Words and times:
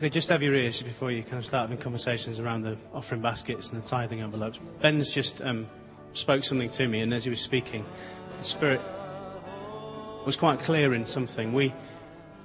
Okay, 0.00 0.08
just 0.08 0.30
have 0.30 0.42
your 0.42 0.54
ears 0.54 0.80
before 0.80 1.10
you 1.10 1.22
kind 1.22 1.36
of 1.36 1.44
start 1.44 1.68
having 1.68 1.76
conversations 1.76 2.40
around 2.40 2.62
the 2.62 2.78
offering 2.94 3.20
baskets 3.20 3.68
and 3.68 3.82
the 3.82 3.86
tithing 3.86 4.22
envelopes. 4.22 4.58
Ben's 4.80 5.12
just 5.12 5.42
um, 5.42 5.66
spoke 6.14 6.42
something 6.42 6.70
to 6.70 6.88
me, 6.88 7.02
and 7.02 7.12
as 7.12 7.24
he 7.24 7.28
was 7.28 7.42
speaking, 7.42 7.84
the 8.38 8.42
Spirit 8.42 8.80
was 10.24 10.36
quite 10.36 10.58
clear 10.60 10.94
in 10.94 11.04
something. 11.04 11.52
We 11.52 11.74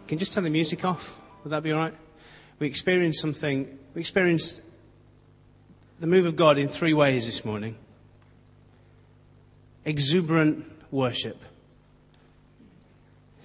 can 0.05 0.17
just 0.17 0.33
turn 0.33 0.43
the 0.43 0.49
music 0.49 0.83
off. 0.83 1.17
Would 1.45 1.51
that 1.51 1.63
be 1.63 1.71
all 1.71 1.79
right? 1.79 1.93
We 2.59 2.67
experienced 2.67 3.21
something. 3.21 3.79
We 3.93 4.01
experienced 4.01 4.59
the 6.01 6.07
move 6.07 6.25
of 6.25 6.35
God 6.35 6.57
in 6.57 6.67
three 6.67 6.93
ways 6.93 7.25
this 7.25 7.45
morning. 7.45 7.77
Exuberant 9.85 10.69
worship 10.91 11.41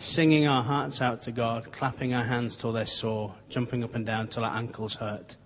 singing 0.01 0.47
our 0.47 0.63
hearts 0.63 1.03
out 1.03 1.21
to 1.23 1.31
God, 1.31 1.71
clapping 1.73 2.15
our 2.15 2.25
hands 2.25 2.57
till 2.57 2.73
they're 2.73 2.87
sore, 2.87 3.35
jumping 3.51 3.85
up 3.85 3.95
and 3.95 4.07
down 4.07 4.29
till 4.29 4.45
our 4.45 4.57
ankles 4.57 4.95
hurt. 4.95 5.37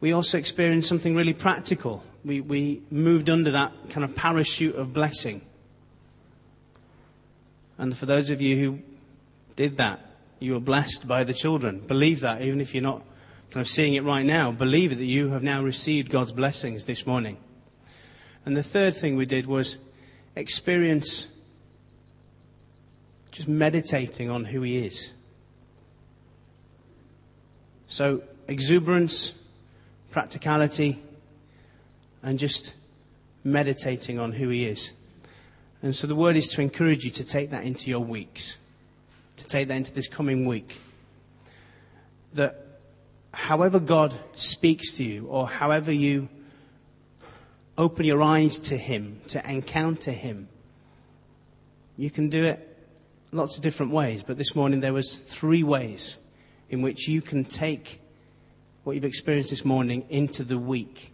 We 0.00 0.12
also 0.12 0.36
experienced 0.36 0.88
something 0.88 1.14
really 1.14 1.32
practical. 1.32 2.02
We, 2.24 2.40
we 2.40 2.82
moved 2.90 3.30
under 3.30 3.52
that 3.52 3.72
kind 3.90 4.02
of 4.04 4.16
parachute 4.16 4.74
of 4.74 4.92
blessing. 4.92 5.42
And 7.78 7.96
for 7.96 8.06
those 8.06 8.30
of 8.30 8.40
you 8.40 8.56
who 8.56 8.78
did 9.54 9.76
that, 9.76 10.00
you 10.40 10.54
were 10.54 10.60
blessed 10.60 11.06
by 11.06 11.22
the 11.22 11.34
children. 11.34 11.80
Believe 11.80 12.20
that, 12.20 12.42
even 12.42 12.60
if 12.60 12.74
you're 12.74 12.82
not 12.82 13.02
kind 13.50 13.60
of 13.60 13.68
seeing 13.68 13.94
it 13.94 14.02
right 14.02 14.26
now. 14.26 14.50
Believe 14.50 14.90
it 14.90 14.96
that 14.96 15.04
you 15.04 15.30
have 15.30 15.44
now 15.44 15.62
received 15.62 16.10
God's 16.10 16.32
blessings 16.32 16.84
this 16.84 17.06
morning. 17.06 17.38
And 18.44 18.56
the 18.56 18.62
third 18.62 18.96
thing 18.96 19.16
we 19.16 19.24
did 19.24 19.46
was 19.46 19.76
experience 20.34 21.28
just 23.32 23.48
meditating 23.48 24.30
on 24.30 24.44
who 24.44 24.62
He 24.62 24.86
is. 24.86 25.12
So, 27.88 28.22
exuberance, 28.46 29.32
practicality, 30.10 30.98
and 32.22 32.38
just 32.38 32.74
meditating 33.44 34.18
on 34.18 34.32
who 34.32 34.48
He 34.48 34.66
is. 34.66 34.92
And 35.82 35.94
so 35.94 36.06
the 36.06 36.16
word 36.16 36.36
is 36.36 36.48
to 36.48 36.60
encourage 36.60 37.04
you 37.04 37.10
to 37.12 37.24
take 37.24 37.50
that 37.50 37.64
into 37.64 37.88
your 37.88 38.00
weeks, 38.00 38.56
to 39.36 39.46
take 39.46 39.68
that 39.68 39.76
into 39.76 39.92
this 39.92 40.08
coming 40.08 40.44
week. 40.44 40.80
That 42.34 42.64
however 43.32 43.78
God 43.78 44.12
speaks 44.34 44.92
to 44.96 45.04
you, 45.04 45.26
or 45.26 45.48
however 45.48 45.92
you 45.92 46.28
open 47.76 48.04
your 48.04 48.22
eyes 48.22 48.58
to 48.58 48.76
Him, 48.76 49.20
to 49.28 49.50
encounter 49.50 50.10
Him, 50.10 50.48
you 51.96 52.10
can 52.10 52.28
do 52.28 52.44
it 52.44 52.64
lots 53.32 53.56
of 53.56 53.62
different 53.62 53.92
ways, 53.92 54.22
but 54.22 54.38
this 54.38 54.54
morning 54.54 54.80
there 54.80 54.92
was 54.92 55.14
three 55.14 55.62
ways 55.62 56.16
in 56.70 56.82
which 56.82 57.08
you 57.08 57.20
can 57.22 57.44
take 57.44 58.00
what 58.84 58.94
you've 58.94 59.04
experienced 59.04 59.50
this 59.50 59.64
morning 59.64 60.04
into 60.08 60.44
the 60.44 60.58
week. 60.58 61.12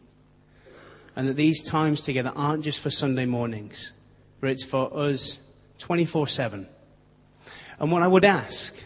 And 1.17 1.29
that 1.29 1.35
these 1.35 1.63
times 1.63 2.03
together 2.03 2.33
aren't 2.35 2.65
just 2.65 2.81
for 2.81 2.91
Sunday 2.91 3.25
mornings, 3.25 3.93
but 4.41 4.51
it's 4.51 4.65
for 4.65 4.97
us 4.97 5.39
24 5.79 6.29
7. 6.29 6.67
And 7.79 7.93
what 7.93 8.03
I 8.03 8.07
would 8.07 8.25
ask, 8.25 8.77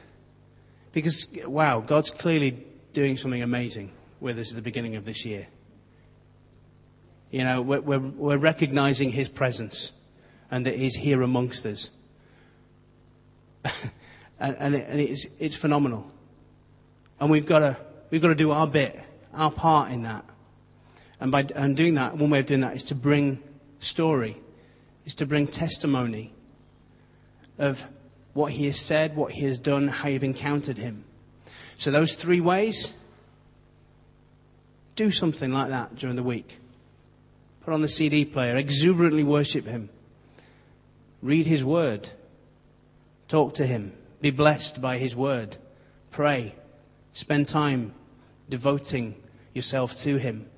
because 0.92 1.26
wow, 1.46 1.80
God's 1.80 2.10
clearly 2.10 2.64
doing 2.92 3.16
something 3.16 3.42
amazing 3.42 3.92
with 4.20 4.38
us 4.38 4.50
at 4.50 4.56
the 4.56 4.62
beginning 4.62 4.96
of 4.96 5.04
this 5.04 5.24
year. 5.24 5.46
You 7.30 7.44
know, 7.44 7.60
we're, 7.60 7.80
we're, 7.80 7.98
we're 7.98 8.38
recognizing 8.38 9.10
His 9.10 9.28
presence 9.28 9.92
and 10.50 10.64
that 10.66 10.76
He's 10.76 10.96
here 10.96 11.22
amongst 11.22 11.66
us. 11.66 11.90
and, 14.40 14.56
and, 14.58 14.74
it, 14.74 14.86
and 14.88 15.00
it's, 15.00 15.26
it's 15.38 15.56
phenomenal. 15.56 16.10
And 17.20 17.30
we've 17.30 17.46
got 17.46 17.60
to, 17.60 17.76
we've 18.10 18.22
got 18.22 18.28
to 18.28 18.34
do 18.34 18.50
our 18.50 18.66
bit, 18.66 19.00
our 19.34 19.50
part 19.50 19.92
in 19.92 20.02
that. 20.02 20.24
And 21.20 21.32
by 21.32 21.46
and 21.54 21.76
doing 21.76 21.94
that, 21.94 22.16
one 22.16 22.30
way 22.30 22.40
of 22.40 22.46
doing 22.46 22.60
that 22.60 22.76
is 22.76 22.84
to 22.84 22.94
bring 22.94 23.42
story, 23.80 24.36
is 25.04 25.14
to 25.16 25.26
bring 25.26 25.48
testimony 25.48 26.32
of 27.58 27.84
what 28.34 28.52
he 28.52 28.66
has 28.66 28.78
said, 28.78 29.16
what 29.16 29.32
he 29.32 29.44
has 29.46 29.58
done, 29.58 29.88
how 29.88 30.08
you've 30.08 30.22
encountered 30.22 30.78
him. 30.78 31.04
So 31.76 31.90
those 31.90 32.14
three 32.14 32.40
ways, 32.40 32.92
do 34.94 35.10
something 35.10 35.52
like 35.52 35.70
that 35.70 35.96
during 35.96 36.16
the 36.16 36.22
week. 36.22 36.58
Put 37.64 37.74
on 37.74 37.82
the 37.82 37.88
CD 37.88 38.24
player, 38.24 38.56
exuberantly 38.56 39.24
worship 39.24 39.66
him. 39.66 39.88
Read 41.20 41.46
his 41.46 41.64
word. 41.64 42.10
Talk 43.28 43.54
to 43.54 43.66
Him. 43.66 43.92
Be 44.20 44.30
blessed 44.30 44.80
by 44.80 44.98
His 44.98 45.14
word. 45.14 45.56
Pray. 46.10 46.54
Spend 47.12 47.46
time 47.46 47.92
devoting 48.48 49.14
yourself 49.54 49.94
to 49.96 50.16
Him. 50.16 50.48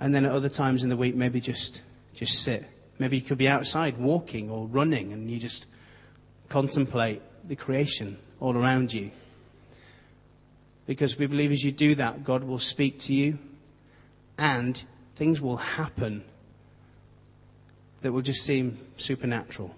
And 0.00 0.14
then 0.14 0.24
at 0.24 0.32
other 0.32 0.48
times 0.48 0.82
in 0.82 0.88
the 0.88 0.96
week, 0.96 1.14
maybe 1.14 1.40
just, 1.40 1.82
just 2.14 2.42
sit. 2.42 2.64
Maybe 2.98 3.16
you 3.16 3.22
could 3.22 3.38
be 3.38 3.48
outside 3.48 3.96
walking 3.96 4.50
or 4.50 4.66
running 4.66 5.12
and 5.12 5.30
you 5.30 5.38
just 5.38 5.66
contemplate 6.48 7.22
the 7.46 7.56
creation 7.56 8.18
all 8.40 8.56
around 8.56 8.92
you. 8.92 9.10
Because 10.86 11.16
we 11.16 11.26
believe 11.26 11.52
as 11.52 11.62
you 11.62 11.70
do 11.70 11.94
that, 11.94 12.24
God 12.24 12.42
will 12.44 12.58
speak 12.58 12.98
to 13.00 13.14
you 13.14 13.38
and 14.36 14.82
things 15.14 15.40
will 15.40 15.56
happen 15.56 16.24
that 18.02 18.12
will 18.12 18.22
just 18.22 18.42
seem 18.42 18.78
supernatural. 18.96 19.74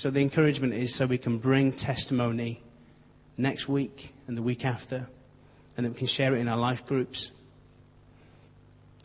So 0.00 0.08
the 0.08 0.22
encouragement 0.22 0.72
is 0.72 0.94
so 0.94 1.04
we 1.04 1.18
can 1.18 1.36
bring 1.36 1.72
testimony 1.72 2.62
next 3.36 3.68
week 3.68 4.14
and 4.26 4.34
the 4.34 4.40
week 4.40 4.64
after, 4.64 5.06
and 5.76 5.84
that 5.84 5.90
we 5.90 5.98
can 5.98 6.06
share 6.06 6.34
it 6.34 6.38
in 6.38 6.48
our 6.48 6.56
life 6.56 6.86
groups. 6.86 7.32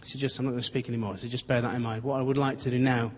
So 0.06 0.18
just, 0.18 0.40
I'm 0.40 0.46
not 0.46 0.52
going 0.52 0.62
to 0.62 0.66
speak 0.66 0.88
anymore, 0.88 1.18
so 1.18 1.28
just 1.28 1.48
bear 1.48 1.62
that 1.62 1.76
in 1.76 1.82
mind. 1.82 2.04
What 2.04 2.18
I 2.18 2.22
would 2.22 2.38
like 2.38 2.60
to 2.60 2.70
do 2.70 2.80
now 2.80 3.12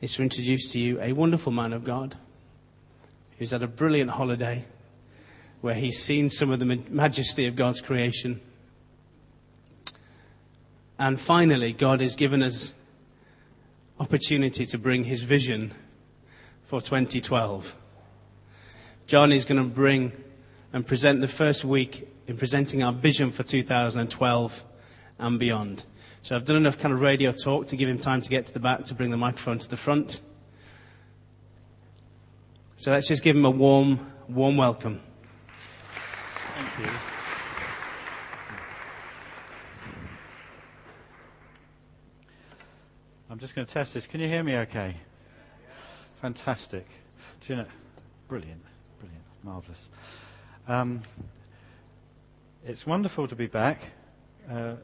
is 0.00 0.14
to 0.14 0.22
introduce 0.22 0.70
to 0.70 0.78
you 0.78 1.00
a 1.00 1.12
wonderful 1.12 1.50
man 1.50 1.72
of 1.72 1.82
God 1.82 2.16
who's 3.40 3.50
had 3.50 3.64
a 3.64 3.66
brilliant 3.66 4.12
holiday 4.12 4.64
where 5.62 5.74
he's 5.74 6.00
seen 6.00 6.30
some 6.30 6.52
of 6.52 6.60
the 6.60 6.80
majesty 6.90 7.46
of 7.46 7.56
God's 7.56 7.80
creation. 7.80 8.40
And 10.96 11.20
finally, 11.20 11.72
God 11.72 12.00
has 12.00 12.14
given 12.14 12.40
us 12.40 12.72
opportunity 13.98 14.64
to 14.66 14.78
bring 14.78 15.02
his 15.02 15.24
vision 15.24 15.74
for 16.66 16.80
2012. 16.80 17.76
John 19.06 19.32
is 19.32 19.44
going 19.44 19.62
to 19.62 19.68
bring 19.68 20.12
and 20.72 20.86
present 20.86 21.20
the 21.20 21.28
first 21.28 21.64
week 21.64 22.08
in 22.26 22.36
presenting 22.36 22.82
our 22.82 22.92
vision 22.92 23.30
for 23.30 23.42
2012 23.42 24.64
and 25.18 25.38
beyond. 25.38 25.84
So 26.22 26.34
I've 26.34 26.44
done 26.44 26.56
enough 26.56 26.78
kind 26.78 26.94
of 26.94 27.00
radio 27.00 27.32
talk 27.32 27.66
to 27.68 27.76
give 27.76 27.88
him 27.88 27.98
time 27.98 28.22
to 28.22 28.30
get 28.30 28.46
to 28.46 28.52
the 28.52 28.60
back 28.60 28.84
to 28.84 28.94
bring 28.94 29.10
the 29.10 29.16
microphone 29.16 29.58
to 29.58 29.68
the 29.68 29.76
front. 29.76 30.20
So 32.76 32.90
let's 32.90 33.06
just 33.06 33.22
give 33.22 33.36
him 33.36 33.44
a 33.44 33.50
warm, 33.50 34.10
warm 34.28 34.56
welcome. 34.56 35.00
Thank 36.54 36.86
you. 36.86 36.92
I'm 43.30 43.38
just 43.38 43.54
going 43.54 43.66
to 43.66 43.72
test 43.72 43.94
this. 43.94 44.06
Can 44.06 44.20
you 44.20 44.28
hear 44.28 44.42
me 44.42 44.56
okay? 44.58 44.96
Fantastic. 46.24 46.86
Do 47.46 47.52
you 47.52 47.56
know, 47.56 47.66
brilliant, 48.28 48.62
brilliant, 48.98 49.24
marvellous. 49.42 49.90
Um, 50.66 51.02
it's 52.64 52.86
wonderful 52.86 53.28
to 53.28 53.36
be 53.36 53.46
back. 53.46 53.82
Uh, 54.50 54.76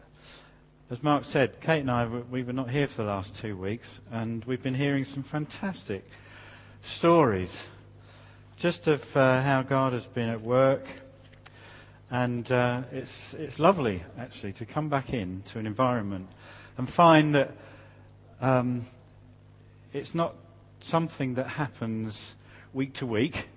as 0.90 1.02
Mark 1.02 1.24
said, 1.24 1.58
Kate 1.62 1.80
and 1.80 1.90
I, 1.90 2.04
we 2.04 2.42
were 2.42 2.52
not 2.52 2.68
here 2.68 2.86
for 2.86 3.04
the 3.04 3.08
last 3.08 3.34
two 3.34 3.56
weeks, 3.56 4.02
and 4.12 4.44
we've 4.44 4.62
been 4.62 4.74
hearing 4.74 5.06
some 5.06 5.22
fantastic 5.22 6.04
stories 6.82 7.64
just 8.58 8.86
of 8.86 9.16
uh, 9.16 9.40
how 9.40 9.62
God 9.62 9.94
has 9.94 10.04
been 10.04 10.28
at 10.28 10.42
work. 10.42 10.86
And 12.10 12.52
uh, 12.52 12.82
it's, 12.92 13.32
it's 13.32 13.58
lovely, 13.58 14.02
actually, 14.18 14.52
to 14.52 14.66
come 14.66 14.90
back 14.90 15.14
in 15.14 15.42
to 15.52 15.58
an 15.58 15.66
environment 15.66 16.28
and 16.76 16.86
find 16.86 17.34
that 17.34 17.56
um, 18.42 18.84
it's 19.94 20.14
not 20.14 20.34
something 20.84 21.34
that 21.34 21.46
happens 21.46 22.34
week 22.72 22.92
to 22.94 23.06
week, 23.06 23.48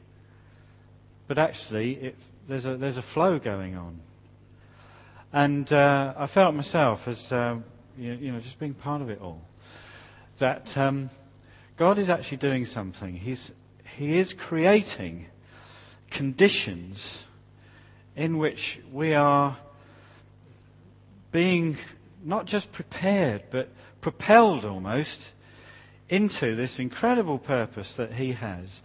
but 1.27 1.37
actually 1.37 1.93
it, 1.95 2.15
there's, 2.47 2.65
a, 2.65 2.75
there's 2.75 2.97
a 2.97 3.01
flow 3.01 3.39
going 3.39 3.75
on. 3.75 3.99
And 5.31 5.71
uh, 5.73 6.13
I 6.15 6.27
felt 6.27 6.53
myself 6.53 7.07
as, 7.07 7.31
uh, 7.31 7.57
you, 7.97 8.13
you, 8.13 8.31
know, 8.31 8.39
just 8.39 8.59
being 8.59 8.73
part 8.73 9.01
of 9.01 9.09
it 9.09 9.19
all, 9.21 9.41
that 10.37 10.77
um, 10.77 11.09
God 11.77 11.97
is 11.97 12.09
actually 12.09 12.37
doing 12.37 12.65
something. 12.65 13.15
He's, 13.15 13.51
he 13.97 14.19
is 14.19 14.33
creating 14.33 15.27
conditions 16.11 17.23
in 18.15 18.37
which 18.37 18.79
we 18.91 19.13
are 19.15 19.57
being 21.31 21.77
not 22.23 22.45
just 22.45 22.71
prepared, 22.71 23.43
but 23.49 23.69
propelled 24.01 24.65
almost 24.65 25.29
into 26.13 26.55
this 26.55 26.77
incredible 26.77 27.39
purpose 27.39 27.93
that 27.95 28.13
He 28.13 28.33
has 28.33 28.81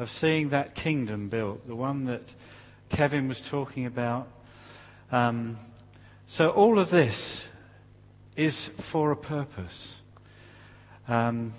of 0.00 0.10
seeing 0.10 0.48
that 0.48 0.74
kingdom 0.74 1.28
built, 1.28 1.64
the 1.68 1.76
one 1.76 2.06
that 2.06 2.34
Kevin 2.88 3.28
was 3.28 3.40
talking 3.40 3.86
about. 3.86 4.26
Um, 5.12 5.58
so 6.26 6.50
all 6.50 6.80
of 6.80 6.90
this 6.90 7.46
is 8.34 8.66
for 8.78 9.12
a 9.12 9.16
purpose. 9.16 10.00
Um, 11.06 11.54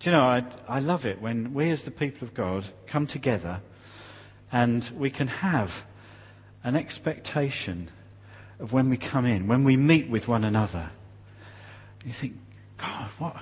do 0.00 0.10
you 0.10 0.16
know, 0.16 0.22
I, 0.22 0.44
I 0.68 0.80
love 0.80 1.06
it 1.06 1.22
when 1.22 1.54
we 1.54 1.70
as 1.70 1.84
the 1.84 1.90
people 1.90 2.28
of 2.28 2.34
God 2.34 2.66
come 2.86 3.06
together 3.06 3.60
and 4.50 4.86
we 4.98 5.08
can 5.08 5.28
have 5.28 5.82
an 6.62 6.76
expectation 6.76 7.90
of 8.60 8.74
when 8.74 8.90
we 8.90 8.98
come 8.98 9.24
in, 9.24 9.46
when 9.46 9.64
we 9.64 9.78
meet 9.78 10.10
with 10.10 10.28
one 10.28 10.44
another. 10.44 10.90
You 12.04 12.12
think, 12.12 12.34
God, 12.76 13.08
what, 13.18 13.36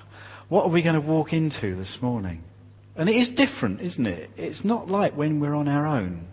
what 0.50 0.64
are 0.66 0.68
we 0.68 0.82
going 0.82 0.96
to 0.96 1.00
walk 1.00 1.32
into 1.32 1.76
this 1.76 2.02
morning? 2.02 2.42
And 2.96 3.08
it 3.08 3.14
is 3.14 3.30
different, 3.30 3.80
isn't 3.80 4.06
it? 4.06 4.30
It's 4.36 4.64
not 4.64 4.90
like 4.90 5.16
when 5.16 5.40
we're 5.40 5.54
on 5.54 5.68
our 5.68 5.86
own. 5.86 6.26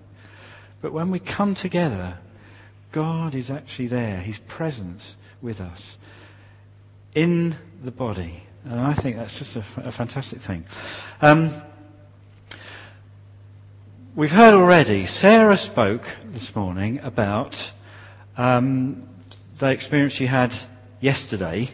But 0.81 0.91
when 0.91 1.11
we 1.11 1.19
come 1.19 1.53
together, 1.53 2.17
God 2.91 3.35
is 3.35 3.51
actually 3.51 3.87
there. 3.87 4.17
His 4.17 4.39
presence 4.39 5.15
with 5.39 5.61
us 5.61 5.99
in 7.13 7.55
the 7.83 7.91
body. 7.91 8.43
And 8.65 8.79
I 8.79 8.93
think 8.93 9.17
that's 9.17 9.37
just 9.37 9.55
a, 9.55 9.63
a 9.77 9.91
fantastic 9.91 10.41
thing. 10.41 10.65
Um, 11.21 11.51
we've 14.15 14.31
heard 14.31 14.55
already, 14.55 15.05
Sarah 15.05 15.57
spoke 15.57 16.07
this 16.25 16.55
morning 16.55 16.99
about 17.03 17.71
um, 18.35 19.07
the 19.59 19.67
experience 19.67 20.13
she 20.13 20.25
had 20.25 20.55
yesterday, 21.01 21.69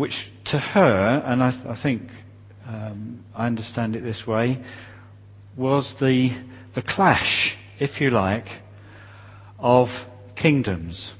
which 0.00 0.30
to 0.44 0.58
her, 0.58 1.22
and 1.26 1.42
I, 1.42 1.48
I 1.68 1.74
think 1.74 2.08
um, 2.66 3.22
I 3.34 3.46
understand 3.46 3.96
it 3.96 4.02
this 4.02 4.26
way, 4.26 4.58
was 5.56 5.92
the, 5.92 6.32
the 6.72 6.80
clash, 6.80 7.58
if 7.78 8.00
you 8.00 8.10
like, 8.10 8.48
of 9.58 10.06
kingdoms. 10.36 11.12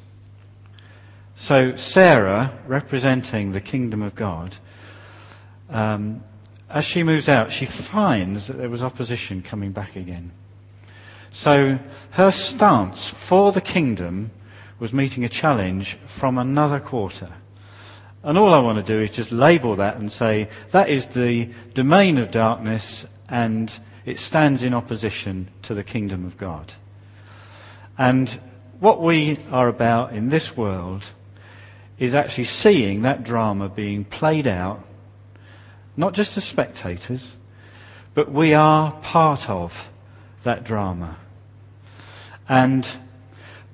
So 1.37 1.77
Sarah, 1.77 2.59
representing 2.67 3.53
the 3.53 3.61
kingdom 3.61 4.01
of 4.01 4.15
God, 4.15 4.57
um, 5.69 6.25
as 6.71 6.87
she 6.87 7.03
moves 7.03 7.29
out, 7.29 7.53
she 7.53 7.67
finds 7.67 8.47
that 8.47 8.57
there 8.57 8.71
was 8.71 8.83
opposition 8.83 9.43
coming 9.43 9.73
back 9.73 9.95
again. 9.95 10.31
So 11.33 11.79
her 12.13 12.31
stance 12.31 13.09
for 13.09 13.53
the 13.53 13.61
kingdom 13.61 14.31
was 14.79 14.95
meeting 14.95 15.23
a 15.23 15.29
challenge 15.29 15.99
from 16.07 16.39
another 16.39 16.81
quarter. 16.81 17.29
And 18.23 18.37
all 18.37 18.53
I 18.53 18.61
want 18.61 18.85
to 18.85 18.93
do 18.93 19.01
is 19.01 19.11
just 19.11 19.33
label 19.33 19.77
that 19.77 19.97
and 19.97 20.13
say 20.13 20.49
that 20.71 20.91
is 20.91 21.07
the 21.07 21.49
domain 21.73 22.19
of 22.19 22.31
darkness 22.31 23.07
and 23.29 23.73
it 24.05 24.19
stands 24.19 24.63
in 24.63 24.75
opposition 24.75 25.49
to 25.63 25.75
the 25.75 25.85
kingdom 25.85 26.27
of 26.27 26.37
God. 26.37 26.75
And 27.97 28.29
what 28.79 29.01
we 29.01 29.39
are 29.51 29.69
about 29.69 30.13
in 30.13 30.29
this 30.29 30.57
world 30.57 31.07
is 31.99 32.15
actually 32.15 32.45
seeing 32.45 33.03
that 33.03 33.25
drama 33.25 33.69
being 33.69 34.05
played 34.05 34.47
out, 34.47 34.85
not 35.97 36.15
just 36.15 36.37
as 36.37 36.45
spectators, 36.45 37.37
but 38.15 38.33
we 38.33 38.55
are 38.55 38.93
part 39.03 39.49
of 39.49 39.89
that 40.45 40.65
drama. 40.65 41.17
And 42.49 42.87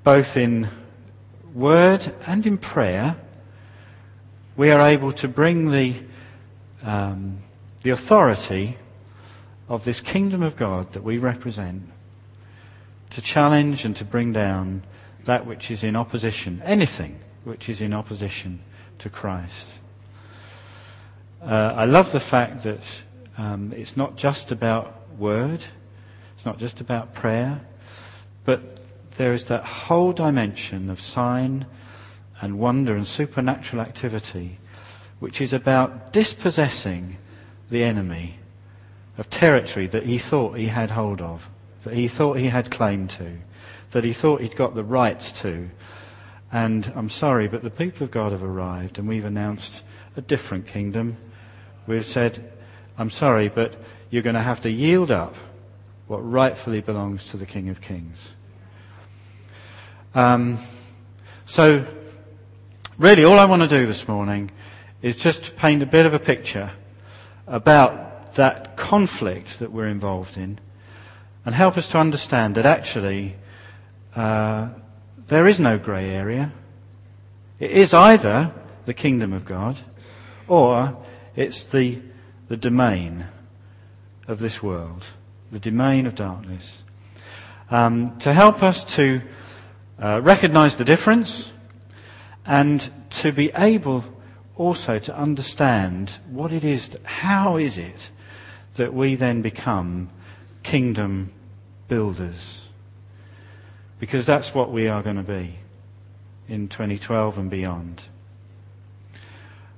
both 0.03 0.37
in 0.37 0.67
word 1.53 2.13
and 2.25 2.45
in 2.45 2.57
prayer, 2.57 3.15
we 4.57 4.71
are 4.71 4.81
able 4.81 5.11
to 5.11 5.27
bring 5.27 5.69
the, 5.69 5.95
um, 6.83 7.37
the 7.83 7.91
authority 7.91 8.75
of 9.69 9.85
this 9.85 9.99
kingdom 9.99 10.41
of 10.41 10.57
God 10.57 10.91
that 10.93 11.03
we 11.03 11.19
represent 11.19 11.83
to 13.11 13.21
challenge 13.21 13.85
and 13.85 13.95
to 13.95 14.03
bring 14.03 14.33
down 14.33 14.81
that 15.25 15.45
which 15.45 15.69
is 15.69 15.83
in 15.83 15.95
opposition, 15.95 16.61
anything 16.65 17.19
which 17.43 17.69
is 17.69 17.81
in 17.81 17.93
opposition 17.93 18.59
to 18.97 19.09
Christ. 19.09 19.73
Uh, 21.41 21.73
I 21.75 21.85
love 21.85 22.11
the 22.11 22.19
fact 22.19 22.63
that 22.63 22.83
um, 23.37 23.71
it's 23.77 23.95
not 23.95 24.15
just 24.15 24.51
about 24.51 25.07
word, 25.19 25.63
it's 26.35 26.45
not 26.45 26.57
just 26.57 26.81
about 26.81 27.13
prayer, 27.13 27.61
but 28.43 28.79
there 29.17 29.33
is 29.33 29.45
that 29.45 29.63
whole 29.65 30.13
dimension 30.13 30.89
of 30.89 30.99
sign 30.99 31.67
and 32.41 32.59
wonder 32.59 32.95
and 32.95 33.07
supernatural 33.07 33.81
activity, 33.81 34.59
which 35.19 35.41
is 35.41 35.53
about 35.53 36.13
dispossessing 36.13 37.17
the 37.69 37.83
enemy 37.83 38.39
of 39.17 39.29
territory 39.29 39.87
that 39.87 40.05
he 40.05 40.17
thought 40.17 40.57
he 40.57 40.67
had 40.67 40.91
hold 40.91 41.21
of, 41.21 41.49
that 41.83 41.93
he 41.93 42.07
thought 42.07 42.37
he 42.37 42.47
had 42.47 42.69
claim 42.69 43.07
to, 43.07 43.37
that 43.91 44.03
he 44.03 44.13
thought 44.13 44.41
he'd 44.41 44.55
got 44.55 44.75
the 44.75 44.83
rights 44.83 45.31
to. 45.31 45.69
And 46.51 46.91
I'm 46.95 47.09
sorry, 47.09 47.47
but 47.47 47.63
the 47.63 47.69
people 47.69 48.03
of 48.03 48.11
God 48.11 48.31
have 48.31 48.43
arrived 48.43 48.99
and 48.99 49.07
we've 49.07 49.25
announced 49.25 49.83
a 50.15 50.21
different 50.21 50.67
kingdom. 50.67 51.17
We've 51.87 52.05
said, 52.05 52.51
I'm 52.97 53.11
sorry, 53.11 53.49
but 53.49 53.75
you're 54.09 54.23
going 54.23 54.35
to 54.35 54.41
have 54.41 54.61
to 54.61 54.71
yield 54.71 55.11
up 55.11 55.35
what 56.07 56.19
rightfully 56.19 56.81
belongs 56.81 57.25
to 57.25 57.37
the 57.37 57.45
King 57.45 57.69
of 57.69 57.81
Kings. 57.81 58.29
Um, 60.15 60.57
so 61.45 61.85
Really, 62.99 63.25
all 63.25 63.37
I 63.37 63.45
want 63.45 63.61
to 63.61 63.67
do 63.67 63.85
this 63.85 64.07
morning 64.07 64.49
is 65.03 65.15
just 65.15 65.43
to 65.43 65.51
paint 65.51 65.83
a 65.83 65.85
bit 65.85 66.07
of 66.07 66.15
a 66.15 66.19
picture 66.19 66.71
about 67.45 68.33
that 68.33 68.75
conflict 68.75 69.59
that 69.59 69.71
we're 69.71 69.87
involved 69.87 70.35
in 70.35 70.57
and 71.45 71.53
help 71.53 71.77
us 71.77 71.89
to 71.89 71.99
understand 71.99 72.55
that 72.55 72.65
actually 72.65 73.35
uh, 74.15 74.69
there 75.27 75.47
is 75.47 75.59
no 75.59 75.77
grey 75.77 76.09
area. 76.09 76.51
It 77.59 77.69
is 77.69 77.93
either 77.93 78.51
the 78.87 78.95
kingdom 78.95 79.31
of 79.31 79.45
God 79.45 79.77
or 80.47 80.97
it's 81.35 81.65
the, 81.65 81.99
the 82.47 82.57
domain 82.57 83.27
of 84.27 84.39
this 84.39 84.63
world, 84.63 85.05
the 85.51 85.59
domain 85.59 86.07
of 86.07 86.15
darkness. 86.15 86.81
Um, 87.69 88.17
to 88.21 88.33
help 88.33 88.63
us 88.63 88.83
to 88.95 89.21
uh, 90.01 90.19
recognize 90.23 90.77
the 90.77 90.85
difference 90.85 91.51
and 92.47 92.89
to 93.09 93.31
be 93.31 93.51
able 93.55 94.03
also 94.55 94.97
to 94.97 95.15
understand 95.15 96.17
what 96.29 96.51
it 96.51 96.63
is, 96.63 96.97
how 97.03 97.57
is 97.57 97.77
it 97.77 98.09
that 98.75 98.93
we 98.93 99.15
then 99.15 99.41
become 99.41 100.09
kingdom 100.63 101.31
builders? 101.87 102.61
Because 103.99 104.25
that's 104.25 104.55
what 104.55 104.71
we 104.71 104.87
are 104.87 105.03
going 105.03 105.17
to 105.17 105.23
be 105.23 105.59
in 106.47 106.69
2012 106.69 107.37
and 107.37 107.49
beyond. 107.49 108.01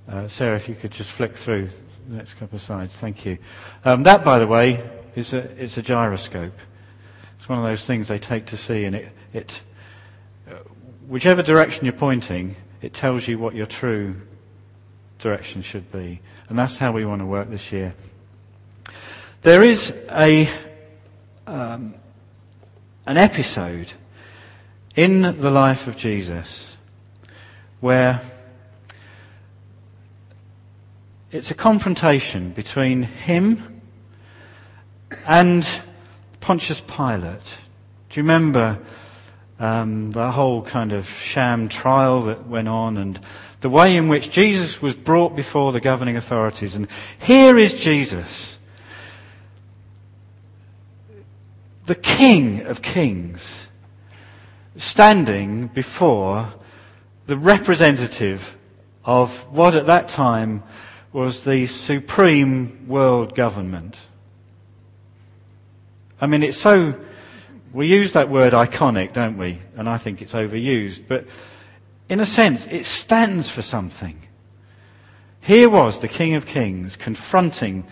Uh, 0.08 0.28
Sarah, 0.28 0.56
if 0.56 0.70
you 0.70 0.76
could 0.76 0.92
just 0.92 1.10
flick 1.10 1.36
through 1.36 1.70
the 2.08 2.18
next 2.18 2.36
couple 2.36 2.56
of 2.56 2.62
slides. 2.62 2.94
Thank 2.94 3.26
you. 3.26 3.38
Um, 3.86 4.04
that, 4.04 4.24
by 4.24 4.40
the 4.40 4.48
way, 4.48 4.88
is 5.16 5.34
a, 5.34 5.52
is 5.58 5.78
a 5.78 5.82
gyroscope. 5.82 6.58
It's 7.38 7.48
one 7.48 7.60
of 7.60 7.66
those 7.66 7.86
things 7.86 8.08
they 8.08 8.18
take 8.18 8.48
to 8.48 8.58
sea, 8.58 8.86
and 8.86 8.96
it, 8.96 9.10
it 9.34 9.62
whichever 11.10 11.42
direction 11.42 11.86
you're 11.86 11.94
pointing, 11.94 12.56
it 12.84 12.94
tells 12.94 13.28
you 13.28 13.40
what 13.40 13.56
your 13.56 13.66
true 13.66 14.16
direction 15.18 15.64
should 15.64 15.92
be. 15.92 16.22
And 16.48 16.58
that's 16.58 16.78
how 16.78 16.92
we 16.92 17.04
want 17.04 17.22
to 17.22 17.26
work 17.26 17.50
this 17.50 17.72
year. 17.72 17.96
There 19.42 19.64
is 19.64 19.92
a, 20.12 20.48
um, 21.48 21.96
an 23.08 23.18
episode 23.18 23.92
in 24.96 25.22
the 25.22 25.50
life 25.50 25.88
of 25.88 25.98
Jesus 25.98 26.78
where 27.80 28.22
it's 31.32 31.50
a 31.50 31.56
confrontation 31.56 32.52
between 32.52 33.04
him 33.04 33.82
and 35.26 35.68
Pontius 36.40 36.82
Pilate. 36.82 37.58
Do 38.10 38.20
you 38.20 38.24
remember 38.24 38.80
um, 39.60 40.12
the 40.12 40.32
whole 40.32 40.62
kind 40.62 40.94
of 40.94 41.08
sham 41.08 41.68
trial 41.68 42.24
that 42.24 42.48
went 42.48 42.68
on 42.68 42.98
and 42.98 43.20
the 43.62 43.70
way 43.70 43.98
in 43.98 44.08
which 44.08 44.32
Jesus 44.32 44.82
was 44.82 44.96
brought 44.96 45.36
before 45.36 45.74
the 45.74 45.82
governing 45.82 46.16
authorities. 46.16 46.76
And 46.76 46.88
here 47.20 47.58
is 47.58 47.74
Jesus, 47.74 48.58
the 51.86 51.96
King 51.96 52.62
of 52.62 52.82
Kings, 52.82 53.68
standing 54.78 55.68
before 55.68 56.54
the 57.28 57.36
representative 57.36 58.56
of 59.04 59.46
what 59.52 59.76
at 59.76 59.88
that 59.88 60.08
time 60.08 60.64
was 61.12 61.44
the 61.44 61.68
supreme 61.68 62.88
world 62.88 63.36
government. 63.36 64.00
I 66.22 66.28
mean, 66.28 66.44
it's 66.44 66.58
so 66.58 66.96
we 67.74 67.88
use 67.88 68.14
that 68.14 68.30
word 68.30 68.54
iconic, 68.54 69.14
don't 69.14 69.38
we? 69.38 69.60
And 69.76 69.88
I 69.88 69.98
think 69.98 70.22
it's 70.22 70.34
overused. 70.34 71.04
But 71.08 71.26
in 72.08 72.20
a 72.20 72.26
sense, 72.26 72.66
it 72.68 72.86
stands 72.86 73.50
for 73.50 73.62
something. 73.62 74.20
Here 75.42 75.70
was 75.70 76.00
the 76.00 76.08
King 76.08 76.36
of 76.36 76.46
Kings 76.46 76.96
confronting 76.96 77.86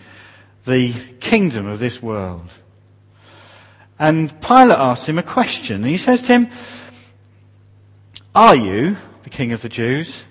the 0.64 0.92
kingdom 1.20 1.66
of 1.66 1.78
this 1.78 2.02
world. 2.02 2.50
And 3.98 4.40
Pilate 4.40 4.78
asks 4.78 5.06
him 5.06 5.18
a 5.18 5.22
question. 5.22 5.76
And 5.76 5.86
he 5.86 5.96
says 5.96 6.22
to 6.22 6.38
him, 6.38 6.50
Are 8.34 8.54
you 8.54 8.96
the 9.24 9.30
king 9.30 9.52
of 9.52 9.62
the 9.62 9.68
Jews? 9.68 10.22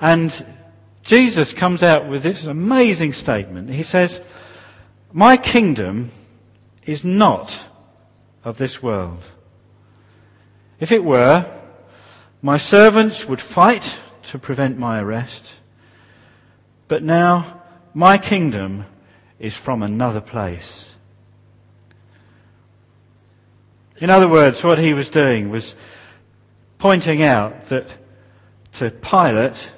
And 0.00 0.44
Jesus 1.02 1.52
comes 1.52 1.82
out 1.82 2.08
with 2.08 2.22
this 2.22 2.44
amazing 2.44 3.12
statement. 3.12 3.70
He 3.70 3.82
says, 3.82 4.20
My 5.12 5.36
kingdom 5.36 6.10
is 6.86 7.04
not 7.04 7.56
of 8.44 8.58
this 8.58 8.82
world. 8.82 9.22
If 10.78 10.92
it 10.92 11.04
were, 11.04 11.50
my 12.42 12.56
servants 12.56 13.26
would 13.28 13.40
fight 13.40 13.98
to 14.24 14.38
prevent 14.38 14.78
my 14.78 15.00
arrest. 15.00 15.54
But 16.88 17.02
now 17.02 17.62
my 17.94 18.18
kingdom 18.18 18.86
is 19.38 19.54
from 19.54 19.82
another 19.82 20.20
place. 20.20 20.86
In 23.98 24.08
other 24.08 24.28
words, 24.28 24.64
what 24.64 24.78
he 24.78 24.94
was 24.94 25.10
doing 25.10 25.50
was 25.50 25.74
pointing 26.78 27.22
out 27.22 27.68
that 27.68 27.88
to 28.74 28.90
Pilate 28.90 29.70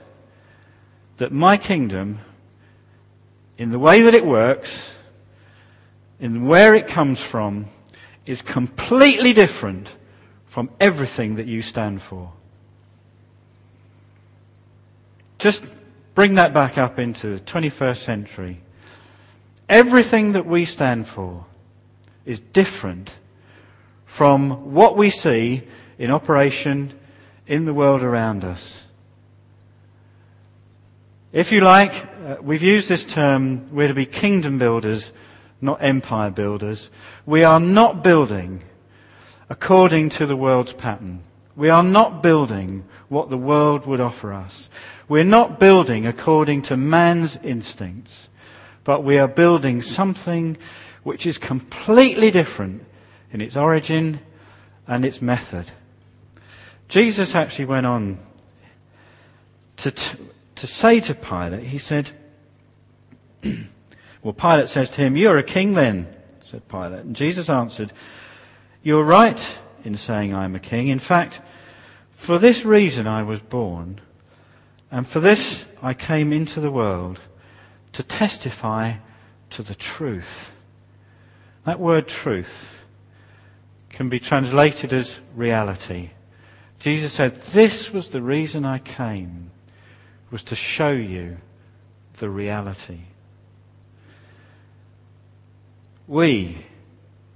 that 1.16 1.32
my 1.32 1.56
kingdom, 1.56 2.20
in 3.58 3.70
the 3.70 3.78
way 3.78 4.02
that 4.02 4.14
it 4.14 4.24
works, 4.24 4.92
in 6.20 6.46
where 6.46 6.74
it 6.74 6.86
comes 6.86 7.20
from, 7.20 7.66
is 8.32 8.40
completely 8.40 9.34
different 9.34 9.92
from 10.46 10.70
everything 10.80 11.36
that 11.36 11.46
you 11.46 11.60
stand 11.60 12.00
for. 12.00 12.32
Just 15.38 15.62
bring 16.14 16.36
that 16.36 16.54
back 16.54 16.78
up 16.78 16.98
into 16.98 17.34
the 17.34 17.40
21st 17.40 17.98
century. 17.98 18.60
Everything 19.68 20.32
that 20.32 20.46
we 20.46 20.64
stand 20.64 21.06
for 21.06 21.44
is 22.24 22.40
different 22.40 23.12
from 24.06 24.72
what 24.72 24.96
we 24.96 25.10
see 25.10 25.62
in 25.98 26.10
operation 26.10 26.98
in 27.46 27.66
the 27.66 27.74
world 27.74 28.02
around 28.02 28.44
us. 28.44 28.82
If 31.32 31.52
you 31.52 31.60
like, 31.60 31.92
uh, 32.26 32.36
we've 32.40 32.62
used 32.62 32.88
this 32.88 33.04
term, 33.04 33.74
we're 33.74 33.88
to 33.88 33.94
be 33.94 34.06
kingdom 34.06 34.58
builders, 34.58 35.12
not 35.62 35.82
empire 35.82 36.30
builders. 36.30 36.90
We 37.24 37.44
are 37.44 37.60
not 37.60 38.02
building 38.02 38.62
according 39.48 40.10
to 40.10 40.26
the 40.26 40.36
world's 40.36 40.72
pattern. 40.72 41.20
We 41.54 41.68
are 41.68 41.82
not 41.82 42.22
building 42.22 42.84
what 43.08 43.30
the 43.30 43.38
world 43.38 43.86
would 43.86 44.00
offer 44.00 44.32
us. 44.32 44.68
We're 45.08 45.24
not 45.24 45.60
building 45.60 46.06
according 46.06 46.62
to 46.62 46.76
man's 46.76 47.36
instincts, 47.42 48.28
but 48.84 49.04
we 49.04 49.18
are 49.18 49.28
building 49.28 49.82
something 49.82 50.56
which 51.02 51.26
is 51.26 51.38
completely 51.38 52.30
different 52.30 52.84
in 53.32 53.40
its 53.40 53.56
origin 53.56 54.20
and 54.86 55.04
its 55.04 55.22
method. 55.22 55.70
Jesus 56.88 57.34
actually 57.34 57.66
went 57.66 57.86
on 57.86 58.18
to, 59.78 59.90
t- 59.90 60.18
to 60.56 60.66
say 60.66 61.00
to 61.00 61.14
Pilate, 61.14 61.64
he 61.64 61.78
said, 61.78 62.10
well, 64.22 64.32
Pilate 64.32 64.68
says 64.68 64.90
to 64.90 65.00
him, 65.00 65.16
you're 65.16 65.38
a 65.38 65.42
king 65.42 65.74
then, 65.74 66.06
said 66.44 66.68
Pilate. 66.68 67.04
And 67.04 67.16
Jesus 67.16 67.48
answered, 67.48 67.92
you're 68.82 69.04
right 69.04 69.44
in 69.84 69.96
saying 69.96 70.34
I'm 70.34 70.54
a 70.54 70.60
king. 70.60 70.88
In 70.88 70.98
fact, 70.98 71.40
for 72.14 72.38
this 72.38 72.64
reason 72.64 73.06
I 73.06 73.22
was 73.22 73.40
born, 73.40 74.00
and 74.90 75.06
for 75.06 75.20
this 75.20 75.66
I 75.82 75.94
came 75.94 76.32
into 76.32 76.60
the 76.60 76.70
world 76.70 77.20
to 77.92 78.02
testify 78.02 78.94
to 79.50 79.62
the 79.62 79.74
truth. 79.74 80.50
That 81.64 81.80
word 81.80 82.08
truth 82.08 82.78
can 83.90 84.08
be 84.08 84.20
translated 84.20 84.92
as 84.92 85.18
reality. 85.34 86.10
Jesus 86.78 87.12
said, 87.12 87.40
this 87.42 87.92
was 87.92 88.08
the 88.08 88.22
reason 88.22 88.64
I 88.64 88.78
came, 88.78 89.50
was 90.30 90.42
to 90.44 90.56
show 90.56 90.90
you 90.90 91.36
the 92.18 92.30
reality. 92.30 93.00
We 96.12 96.58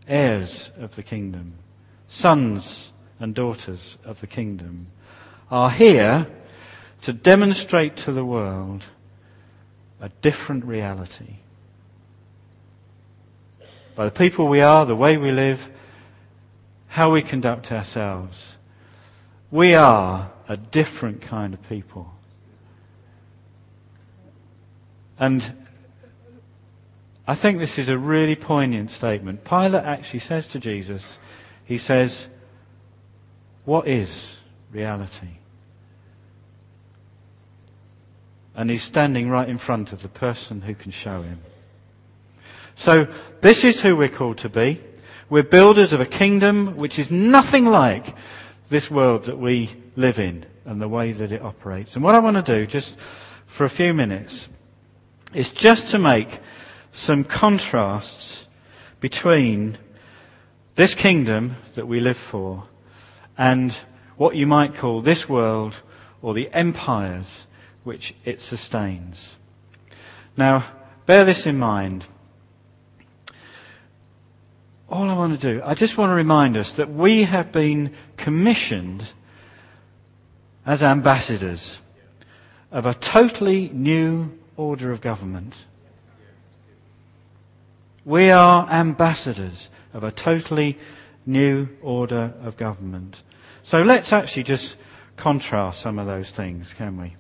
heirs 0.06 0.70
of 0.76 0.96
the 0.96 1.02
kingdom, 1.02 1.54
sons 2.08 2.92
and 3.18 3.34
daughters 3.34 3.96
of 4.04 4.20
the 4.20 4.26
kingdom, 4.26 4.88
are 5.50 5.70
here 5.70 6.26
to 7.00 7.14
demonstrate 7.14 7.96
to 7.96 8.12
the 8.12 8.22
world 8.22 8.84
a 9.98 10.10
different 10.20 10.66
reality. 10.66 11.36
By 13.94 14.04
the 14.04 14.10
people 14.10 14.46
we 14.46 14.60
are, 14.60 14.84
the 14.84 14.94
way 14.94 15.16
we 15.16 15.32
live, 15.32 15.70
how 16.88 17.10
we 17.10 17.22
conduct 17.22 17.72
ourselves, 17.72 18.56
we 19.50 19.74
are 19.74 20.30
a 20.50 20.58
different 20.58 21.22
kind 21.22 21.54
of 21.54 21.66
people. 21.66 22.12
And 25.18 25.65
I 27.26 27.34
think 27.34 27.58
this 27.58 27.78
is 27.78 27.88
a 27.88 27.98
really 27.98 28.36
poignant 28.36 28.90
statement. 28.90 29.44
Pilate 29.44 29.84
actually 29.84 30.20
says 30.20 30.46
to 30.48 30.60
Jesus, 30.60 31.18
he 31.64 31.78
says, 31.78 32.28
what 33.64 33.88
is 33.88 34.38
reality? 34.72 35.38
And 38.54 38.70
he's 38.70 38.84
standing 38.84 39.28
right 39.28 39.48
in 39.48 39.58
front 39.58 39.92
of 39.92 40.02
the 40.02 40.08
person 40.08 40.62
who 40.62 40.74
can 40.74 40.92
show 40.92 41.22
him. 41.22 41.40
So 42.76 43.08
this 43.40 43.64
is 43.64 43.80
who 43.80 43.96
we're 43.96 44.08
called 44.08 44.38
to 44.38 44.48
be. 44.48 44.80
We're 45.28 45.42
builders 45.42 45.92
of 45.92 46.00
a 46.00 46.06
kingdom 46.06 46.76
which 46.76 46.98
is 46.98 47.10
nothing 47.10 47.66
like 47.66 48.14
this 48.68 48.90
world 48.90 49.24
that 49.24 49.38
we 49.38 49.70
live 49.96 50.20
in 50.20 50.46
and 50.64 50.80
the 50.80 50.88
way 50.88 51.12
that 51.12 51.32
it 51.32 51.42
operates. 51.42 51.96
And 51.96 52.04
what 52.04 52.14
I 52.14 52.20
want 52.20 52.36
to 52.36 52.42
do, 52.42 52.66
just 52.66 52.96
for 53.46 53.64
a 53.64 53.70
few 53.70 53.92
minutes, 53.92 54.48
is 55.34 55.50
just 55.50 55.88
to 55.88 55.98
make 55.98 56.40
some 56.96 57.24
contrasts 57.24 58.46
between 59.00 59.76
this 60.76 60.94
kingdom 60.94 61.54
that 61.74 61.86
we 61.86 62.00
live 62.00 62.16
for 62.16 62.64
and 63.36 63.76
what 64.16 64.34
you 64.34 64.46
might 64.46 64.74
call 64.74 65.02
this 65.02 65.28
world 65.28 65.80
or 66.22 66.32
the 66.32 66.50
empires 66.52 67.46
which 67.84 68.14
it 68.24 68.40
sustains. 68.40 69.36
Now, 70.38 70.64
bear 71.04 71.24
this 71.26 71.46
in 71.46 71.58
mind. 71.58 72.06
All 74.88 75.08
I 75.08 75.14
want 75.14 75.38
to 75.38 75.54
do, 75.54 75.62
I 75.62 75.74
just 75.74 75.98
want 75.98 76.10
to 76.10 76.14
remind 76.14 76.56
us 76.56 76.72
that 76.72 76.90
we 76.90 77.24
have 77.24 77.52
been 77.52 77.92
commissioned 78.16 79.04
as 80.64 80.82
ambassadors 80.82 81.78
of 82.72 82.86
a 82.86 82.94
totally 82.94 83.68
new 83.68 84.32
order 84.56 84.90
of 84.90 85.02
government. 85.02 85.66
We 88.06 88.30
are 88.30 88.70
ambassadors 88.70 89.68
of 89.92 90.04
a 90.04 90.12
totally 90.12 90.78
new 91.26 91.68
order 91.82 92.32
of 92.44 92.56
government. 92.56 93.24
So 93.64 93.82
let's 93.82 94.12
actually 94.12 94.44
just 94.44 94.76
contrast 95.16 95.80
some 95.80 95.98
of 95.98 96.06
those 96.06 96.30
things, 96.30 96.72
can 96.72 97.00
we? 97.00 97.16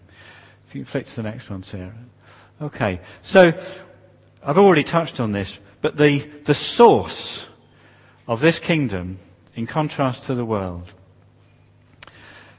If 0.68 0.76
you 0.76 0.84
flick 0.84 1.06
to 1.06 1.16
the 1.16 1.24
next 1.24 1.50
one, 1.50 1.64
Sarah. 1.64 1.92
Okay. 2.62 3.00
So 3.22 3.52
I've 4.44 4.58
already 4.58 4.84
touched 4.84 5.18
on 5.18 5.32
this, 5.32 5.58
but 5.80 5.96
the, 5.96 6.20
the 6.44 6.54
source 6.54 7.48
of 8.28 8.40
this 8.40 8.60
kingdom 8.60 9.18
in 9.56 9.66
contrast 9.66 10.22
to 10.26 10.36
the 10.36 10.44
world. 10.44 10.94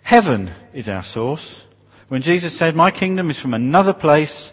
Heaven 0.04 0.52
is 0.74 0.90
our 0.90 1.04
source. 1.04 1.64
When 2.10 2.22
Jesus 2.22 2.58
said, 2.58 2.76
my 2.76 2.92
kingdom 2.92 3.30
is 3.30 3.40
from 3.40 3.54
another 3.54 3.94
place, 3.94 4.52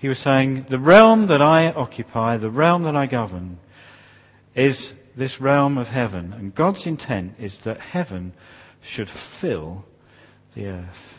he 0.00 0.08
was 0.08 0.18
saying, 0.18 0.64
the 0.70 0.78
realm 0.78 1.26
that 1.26 1.42
I 1.42 1.70
occupy, 1.70 2.38
the 2.38 2.48
realm 2.48 2.84
that 2.84 2.96
I 2.96 3.04
govern, 3.04 3.58
is 4.54 4.94
this 5.14 5.42
realm 5.42 5.76
of 5.76 5.88
heaven. 5.88 6.32
And 6.32 6.54
God's 6.54 6.86
intent 6.86 7.34
is 7.38 7.58
that 7.60 7.80
heaven 7.80 8.32
should 8.80 9.10
fill 9.10 9.84
the 10.54 10.68
earth. 10.68 11.18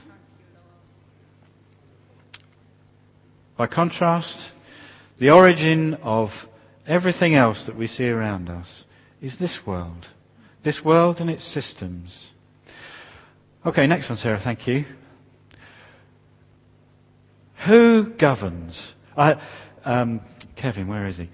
By 3.56 3.68
contrast, 3.68 4.52
the 5.20 5.30
origin 5.30 5.94
of 6.02 6.50
everything 6.88 7.36
else 7.36 7.66
that 7.66 7.76
we 7.76 7.86
see 7.86 8.10
around 8.10 8.50
us 8.50 8.86
is 9.22 9.38
this 9.38 9.64
world. 9.64 10.08
This 10.64 10.84
world 10.84 11.22
and 11.22 11.30
its 11.30 11.44
systems. 11.44 12.32
Okay, 13.64 13.86
next 13.86 14.10
one, 14.10 14.18
Sarah, 14.18 14.40
thank 14.40 14.66
you. 14.66 14.86
Who 17.66 18.06
governs? 18.06 18.96
I, 19.16 19.38
um, 19.86 20.22
Kevin, 20.56 20.88
where 20.88 21.08
is 21.08 21.18
he? 21.18 21.30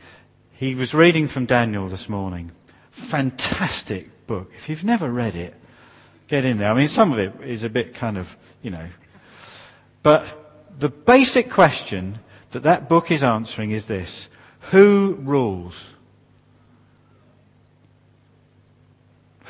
He 0.51 0.75
was 0.75 0.93
reading 0.93 1.29
from 1.29 1.45
Daniel 1.45 1.87
this 1.87 2.09
morning. 2.09 2.51
Fantastic 2.91 4.27
book. 4.27 4.51
If 4.57 4.67
you've 4.67 4.83
never 4.83 5.09
read 5.09 5.35
it, 5.35 5.53
get 6.27 6.43
in 6.43 6.57
there. 6.57 6.69
I 6.69 6.73
mean, 6.73 6.89
some 6.89 7.13
of 7.13 7.19
it 7.19 7.33
is 7.45 7.63
a 7.63 7.69
bit 7.69 7.95
kind 7.95 8.17
of, 8.17 8.27
you 8.61 8.71
know. 8.71 8.87
But 10.03 10.27
the 10.77 10.89
basic 10.89 11.49
question 11.49 12.19
that 12.51 12.63
that 12.63 12.89
book 12.89 13.09
is 13.09 13.23
answering 13.23 13.71
is 13.71 13.85
this. 13.85 14.27
Who 14.71 15.17
rules? 15.21 15.93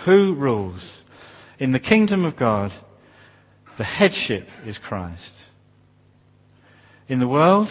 Who 0.06 0.36
rules? 0.36 1.04
In 1.58 1.72
the 1.72 1.80
kingdom 1.80 2.24
of 2.24 2.36
God, 2.36 2.72
the 3.78 3.84
headship 3.84 4.48
is 4.64 4.78
Christ. 4.78 5.34
In 7.10 7.20
the 7.20 7.28
world, 7.28 7.70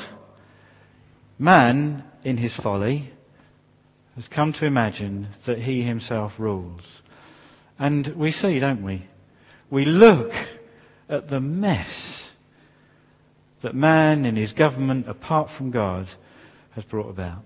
man, 1.39 2.05
in 2.25 2.39
his 2.39 2.55
folly, 2.55 3.11
has 4.15 4.29
come 4.29 4.53
to 4.55 4.65
imagine 4.65 5.29
that 5.45 5.59
he 5.59 5.83
himself 5.83 6.39
rules. 6.39 7.03
And 7.79 8.07
we 8.09 8.31
see, 8.31 8.59
don't 8.59 8.83
we? 8.83 9.03
We 9.69 9.85
look 9.85 10.33
at 11.09 11.29
the 11.29 11.41
mess 11.41 12.33
that 13.61 13.75
man 13.75 14.25
in 14.25 14.37
his 14.37 14.53
government, 14.53 15.09
apart 15.09 15.51
from 15.51 15.71
God, 15.71 16.09
has 16.75 16.85
brought 16.85 17.11
about. 17.11 17.43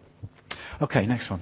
Okay, 0.81 1.07
next 1.07 1.31
one. 1.31 1.41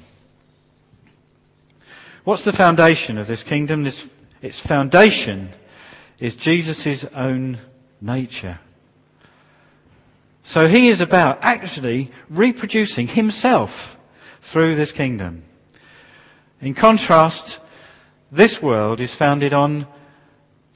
What's 2.25 2.45
the 2.45 2.53
foundation 2.53 3.19
of 3.19 3.27
this 3.27 3.43
kingdom? 3.43 3.85
This, 3.85 4.09
its 4.43 4.59
foundation 4.59 5.51
is 6.19 6.37
Jesus' 6.37 7.05
own 7.15 7.59
nature. 8.01 8.61
So 10.49 10.67
he 10.67 10.89
is 10.89 11.03
about 11.03 11.41
actually 11.43 12.11
reproducing 12.31 13.07
himself 13.07 13.99
through 14.41 14.77
this 14.77 14.93
kingdom. 14.93 15.43
In 16.63 16.73
contrast, 16.73 17.61
this 18.33 18.63
world 18.63 19.03
is 19.03 19.15
founded 19.15 19.53
on 19.53 19.87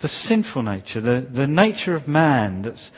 the 0.01 0.09
sinful 0.09 0.63
nature, 0.63 1.01
the, 1.01 1.23
the 1.23 1.47
nature 1.47 1.95
of 1.95 2.07
man 2.07 2.61
that's 2.61 2.91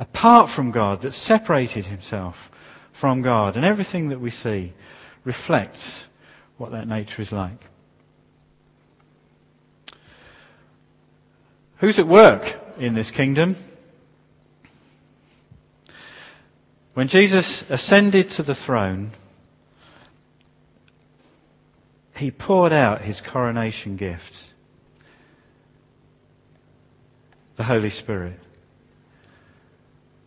apart 0.00 0.50
from 0.50 0.72
God, 0.72 1.02
that's 1.02 1.16
separated 1.16 1.86
himself 1.86 2.50
from 2.92 3.22
God. 3.22 3.54
And 3.54 3.64
everything 3.64 4.08
that 4.08 4.18
we 4.18 4.30
see 4.30 4.72
reflects 5.22 6.06
what 6.56 6.72
that 6.72 6.88
nature 6.88 7.22
is 7.22 7.30
like. 7.30 7.66
Who's 11.76 12.00
at 12.00 12.08
work 12.08 12.58
in 12.80 12.94
this 12.94 13.12
kingdom? 13.12 13.54
When 17.00 17.08
Jesus 17.08 17.64
ascended 17.70 18.28
to 18.32 18.42
the 18.42 18.54
throne, 18.54 19.12
he 22.14 22.30
poured 22.30 22.74
out 22.74 23.00
his 23.00 23.22
coronation 23.22 23.96
gift, 23.96 24.50
the 27.56 27.64
Holy 27.64 27.88
Spirit. 27.88 28.38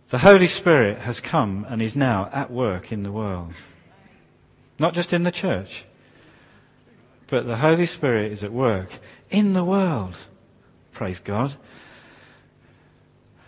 The 0.10 0.18
Holy 0.18 0.48
Spirit 0.48 0.98
has 1.02 1.20
come 1.20 1.68
and 1.70 1.80
is 1.80 1.96
now 1.96 2.28
at 2.34 2.50
work 2.50 2.92
in 2.92 3.04
the 3.04 3.12
world. 3.12 3.54
Not 4.80 4.96
just 4.96 5.14
in 5.14 5.22
the 5.22 5.32
church, 5.32 5.86
but 7.28 7.46
the 7.46 7.58
Holy 7.58 7.86
Spirit 7.86 8.32
is 8.32 8.44
at 8.44 8.52
work 8.52 8.90
in 9.30 9.54
the 9.54 9.64
world. 9.64 10.18
Praise 10.92 11.20
God. 11.20 11.54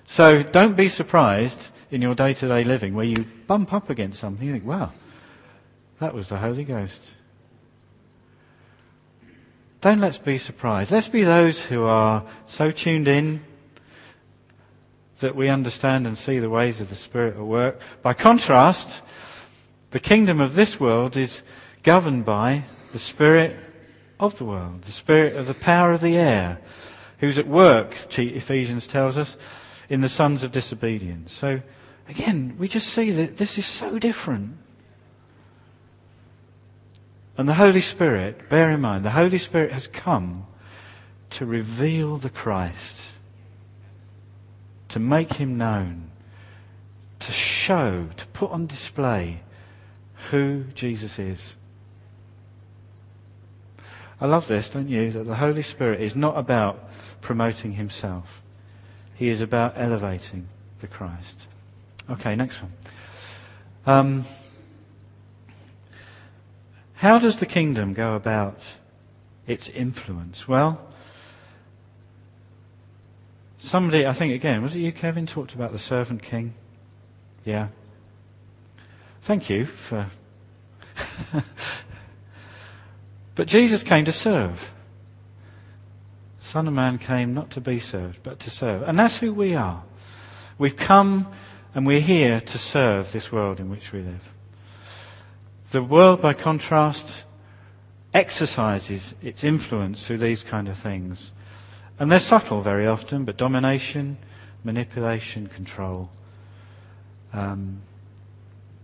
So 0.06 0.44
don't 0.44 0.78
be 0.78 0.90
surprised 0.90 1.70
in 1.96 2.02
your 2.02 2.14
day 2.14 2.34
to 2.34 2.48
day 2.50 2.66
living 2.66 2.94
where 2.94 3.06
you 3.06 3.26
bump 3.48 3.72
up 3.72 3.90
against 3.90 4.20
something. 4.20 4.46
You 4.46 4.52
think, 4.52 4.66
wow, 4.66 4.92
that 6.00 6.14
was 6.14 6.28
the 6.28 6.38
Holy 6.38 6.66
Ghost. 6.66 7.12
Don't 9.80 10.02
let's 10.02 10.18
be 10.18 10.38
surprised. 10.38 10.92
Let's 10.92 11.08
be 11.08 11.24
those 11.24 11.62
who 11.62 11.86
are 11.86 12.26
so 12.48 12.70
tuned 12.70 13.08
in 13.08 13.42
that 15.20 15.38
we 15.38 15.48
understand 15.48 16.06
and 16.06 16.18
see 16.18 16.40
the 16.40 16.50
ways 16.50 16.82
of 16.82 16.90
the 16.90 16.96
Spirit 16.96 17.38
at 17.38 17.42
work. 17.42 17.80
By 18.02 18.14
contrast, 18.14 19.02
the 19.92 20.00
kingdom 20.00 20.42
of 20.42 20.56
this 20.56 20.78
world 20.78 21.16
is 21.16 21.44
governed 21.82 22.26
by 22.26 22.66
the 22.92 23.00
Spirit 23.00 23.56
of 24.20 24.38
the 24.38 24.44
world, 24.44 24.82
the 24.82 24.92
Spirit 24.92 25.38
of 25.38 25.48
the 25.48 25.54
power 25.54 25.94
of 25.94 26.02
the 26.02 26.18
air, 26.18 26.60
who's 27.20 27.40
at 27.40 27.48
work, 27.48 27.96
Ephesians 28.18 28.86
tells 28.86 29.18
us, 29.18 29.38
in 29.90 30.02
the 30.02 30.10
sons 30.10 30.44
of 30.44 30.52
disobedience. 30.52 31.34
So, 31.34 31.62
again, 32.10 32.56
we 32.58 32.68
just 32.68 32.88
see 32.88 33.12
that 33.12 33.38
this 33.38 33.58
is 33.58 33.66
so 33.66 34.00
different. 34.00 34.58
And 37.38 37.50
the 37.50 37.56
Holy 37.56 37.82
Spirit, 37.82 38.50
bear 38.50 38.72
in 38.72 38.82
mind, 38.82 39.04
the 39.04 39.12
Holy 39.12 39.38
Spirit 39.38 39.72
has 39.72 39.88
come 39.88 40.48
to 41.32 41.46
reveal 41.46 42.18
the 42.18 42.30
Christ, 42.30 43.02
to 44.90 45.00
make 45.00 45.34
him 45.34 45.58
known, 45.58 46.12
to 47.20 47.32
show, 47.32 48.08
to 48.16 48.28
put 48.28 48.52
on 48.52 48.68
display 48.68 49.42
who 50.32 50.64
Jesus 50.76 51.20
is. 51.20 51.56
I 54.22 54.28
love 54.28 54.48
this, 54.48 54.70
don't 54.70 54.88
you? 54.88 55.12
That 55.12 55.26
the 55.26 55.36
Holy 55.36 55.62
Spirit 55.62 56.00
is 56.00 56.16
not 56.16 56.38
about 56.38 56.90
promoting 57.22 57.74
himself. 57.74 58.42
He 59.16 59.30
is 59.30 59.42
about 59.42 59.74
elevating 59.78 60.48
the 60.82 60.88
Christ. 60.88 61.48
Okay, 62.10 62.36
next 62.36 62.62
one. 62.62 62.74
Um, 63.86 64.26
how 66.96 67.18
does 67.20 67.40
the 67.40 67.46
kingdom 67.46 67.94
go 67.94 68.16
about 68.16 68.60
its 69.48 69.70
influence? 69.70 70.48
Well, 70.48 70.82
somebody, 73.60 74.06
I 74.06 74.14
think 74.14 74.34
again, 74.34 74.62
was 74.62 74.76
it 74.76 74.80
you, 74.80 74.92
Kevin, 74.92 75.26
talked 75.26 75.54
about 75.54 75.72
the 75.72 75.80
servant 75.80 76.22
king? 76.22 76.54
Yeah. 77.46 77.70
Thank 79.22 79.50
you 79.50 79.66
for. 79.66 80.08
but 83.36 83.48
Jesus 83.48 83.82
came 83.82 84.06
to 84.06 84.14
serve. 84.14 84.72
Son 86.46 86.68
of 86.68 86.76
Man 86.76 87.00
came 87.00 87.34
not 87.34 87.50
to 87.52 87.60
be 87.60 87.80
served, 87.80 88.20
but 88.22 88.38
to 88.42 88.52
serve. 88.52 88.84
And 88.84 89.00
that's 89.00 89.18
who 89.18 89.34
we 89.34 89.56
are. 89.56 89.82
We've 90.60 90.76
come 90.76 91.28
and 91.74 91.88
we're 91.88 92.00
here 92.00 92.40
to 92.40 92.58
serve 92.60 93.12
this 93.12 93.32
world 93.32 93.60
in 93.60 93.72
which 93.72 93.92
we 93.92 94.02
live. 94.02 94.32
The 95.72 95.82
world, 95.82 96.22
by 96.22 96.34
contrast, 96.34 97.24
exercises 98.14 99.16
its 99.24 99.44
influence 99.44 100.06
through 100.06 100.20
these 100.20 100.44
kind 100.44 100.68
of 100.68 100.78
things. 100.78 101.32
And 101.98 102.12
they're 102.12 102.20
subtle 102.20 102.62
very 102.62 102.86
often, 102.86 103.26
but 103.26 103.38
domination, 103.38 104.18
manipulation, 104.64 105.48
control. 105.48 106.12
Um, 107.34 107.82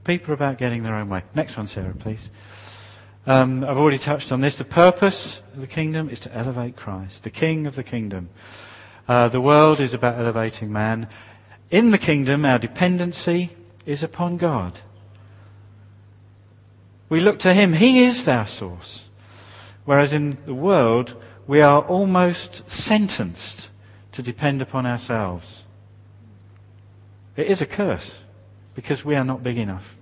people 0.04 0.32
are 0.32 0.34
about 0.34 0.58
getting 0.58 0.82
their 0.82 0.96
own 0.96 1.10
way. 1.10 1.22
Next 1.36 1.56
one, 1.58 1.68
Sarah, 1.68 1.94
please. 1.94 2.32
Um, 3.28 3.64
I've 3.64 3.78
already 3.78 4.00
touched 4.00 4.32
on 4.32 4.42
this. 4.42 4.58
The 4.58 4.64
purpose 4.64 5.42
of 5.54 5.62
the 5.62 5.68
kingdom 5.68 6.10
is 6.10 6.20
to 6.22 6.34
elevate 6.36 6.76
Christ, 6.76 7.24
the 7.24 7.30
King 7.30 7.68
of 7.68 7.76
the 7.76 7.84
kingdom. 7.84 8.30
Uh, 9.08 9.28
the 9.28 9.42
world 9.42 9.80
is 9.80 9.94
about 9.94 10.18
elevating 10.18 10.72
man. 10.72 11.08
In 11.70 11.92
the 11.92 12.00
kingdom, 12.00 12.46
our 12.46 12.58
dependency 12.58 13.52
is 13.86 14.02
upon 14.02 14.38
God. 14.38 14.80
We 17.10 17.20
look 17.20 17.40
to 17.40 17.54
Him. 17.54 17.74
He 17.74 18.04
is 18.04 18.28
our 18.28 18.48
source. 18.48 19.08
Whereas 19.86 20.14
in 20.14 20.38
the 20.46 20.54
world, 20.54 21.16
we 21.46 21.62
are 21.62 21.82
almost 21.82 22.70
sentenced 22.70 23.70
to 24.14 24.24
depend 24.24 24.62
upon 24.62 24.86
ourselves. 24.86 25.64
It 27.36 27.48
is 27.48 27.62
a 27.62 27.66
curse 27.66 28.24
because 28.74 29.06
we 29.06 29.16
are 29.16 29.26
not 29.26 29.44
big 29.44 29.58
enough. 29.58 29.96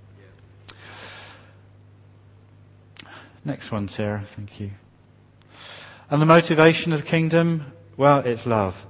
Next 3.45 3.71
one, 3.71 3.87
Sarah. 3.87 4.23
Thank 4.35 4.59
you. 4.59 4.71
And 6.09 6.21
the 6.21 6.25
motivation 6.25 6.93
of 6.93 7.01
the 7.01 7.05
kingdom? 7.05 7.71
Well, 7.97 8.19
it's 8.19 8.45
love. 8.45 8.85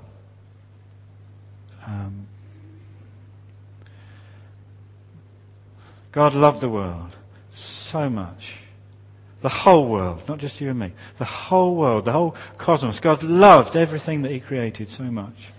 Um, 1.86 2.28
God 6.12 6.34
loved 6.34 6.62
the 6.62 6.70
world 6.70 7.16
so 7.54 8.10
much. 8.10 8.58
The 9.42 9.50
whole 9.50 9.88
world, 9.88 10.28
not 10.28 10.40
just 10.40 10.60
you 10.60 10.70
and 10.70 10.80
me. 10.80 10.92
The 11.18 11.26
whole 11.26 11.76
world, 11.76 12.06
the 12.06 12.12
whole 12.12 12.36
cosmos. 12.58 13.00
God 13.00 13.24
loved 13.24 13.76
everything 13.76 14.24
that 14.24 14.32
He 14.32 14.40
created 14.40 14.90
so 14.90 15.04
much 15.04 15.54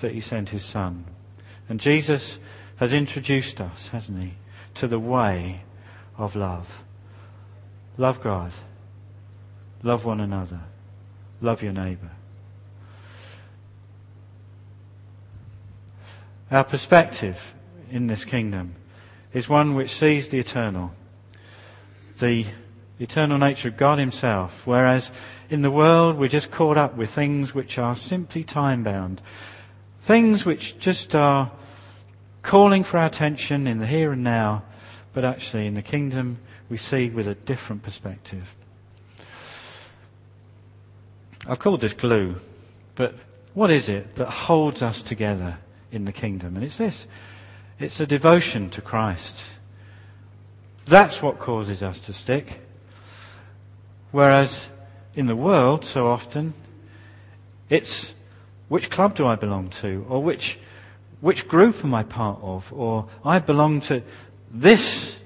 that 0.00 0.12
He 0.12 0.20
sent 0.20 0.50
His 0.50 0.64
Son. 0.64 1.04
And 1.68 1.80
Jesus 1.80 2.38
has 2.76 2.92
introduced 2.94 3.60
us, 3.60 3.88
hasn't 3.88 4.22
He, 4.22 4.34
to 4.74 4.86
the 4.86 4.98
way 4.98 5.62
of 6.16 6.36
love. 6.36 6.84
Love 8.00 8.22
God. 8.22 8.50
Love 9.82 10.06
one 10.06 10.20
another. 10.22 10.60
Love 11.42 11.62
your 11.62 11.74
neighbour. 11.74 12.10
Our 16.50 16.64
perspective 16.64 17.52
in 17.90 18.06
this 18.06 18.24
kingdom 18.24 18.74
is 19.34 19.50
one 19.50 19.74
which 19.74 19.90
sees 19.90 20.30
the 20.30 20.38
eternal, 20.38 20.94
the 22.18 22.46
eternal 22.98 23.36
nature 23.36 23.68
of 23.68 23.76
God 23.76 23.98
Himself, 23.98 24.66
whereas 24.66 25.12
in 25.50 25.60
the 25.60 25.70
world 25.70 26.16
we're 26.16 26.28
just 26.28 26.50
caught 26.50 26.78
up 26.78 26.96
with 26.96 27.10
things 27.10 27.54
which 27.54 27.76
are 27.76 27.94
simply 27.94 28.44
time 28.44 28.82
bound, 28.82 29.20
things 30.00 30.46
which 30.46 30.78
just 30.78 31.14
are 31.14 31.52
calling 32.40 32.82
for 32.82 32.96
our 32.96 33.06
attention 33.06 33.66
in 33.66 33.78
the 33.78 33.86
here 33.86 34.10
and 34.12 34.24
now, 34.24 34.62
but 35.12 35.22
actually 35.22 35.66
in 35.66 35.74
the 35.74 35.82
kingdom 35.82 36.38
we 36.70 36.76
see 36.76 37.10
with 37.10 37.26
a 37.26 37.34
different 37.34 37.82
perspective. 37.82 38.54
I've 41.46 41.58
called 41.58 41.80
this 41.80 41.92
glue, 41.92 42.36
but 42.94 43.14
what 43.54 43.70
is 43.70 43.88
it 43.88 44.14
that 44.16 44.28
holds 44.28 44.80
us 44.80 45.02
together 45.02 45.58
in 45.90 46.04
the 46.04 46.12
kingdom? 46.12 46.54
And 46.54 46.64
it's 46.64 46.78
this. 46.78 47.06
It's 47.78 47.98
a 47.98 48.06
devotion 48.06 48.70
to 48.70 48.80
Christ. 48.80 49.42
That's 50.84 51.20
what 51.20 51.38
causes 51.38 51.82
us 51.82 51.98
to 52.00 52.12
stick. 52.12 52.60
Whereas 54.12 54.68
in 55.14 55.26
the 55.26 55.36
world, 55.36 55.84
so 55.84 56.06
often, 56.06 56.54
it's 57.68 58.12
which 58.68 58.90
club 58.90 59.16
do 59.16 59.26
I 59.26 59.34
belong 59.34 59.70
to? 59.80 60.06
Or 60.08 60.22
which, 60.22 60.58
which 61.20 61.48
group 61.48 61.84
am 61.84 61.94
I 61.94 62.04
part 62.04 62.38
of? 62.42 62.72
Or 62.72 63.08
I 63.24 63.40
belong 63.40 63.80
to 63.82 64.02
this 64.50 65.19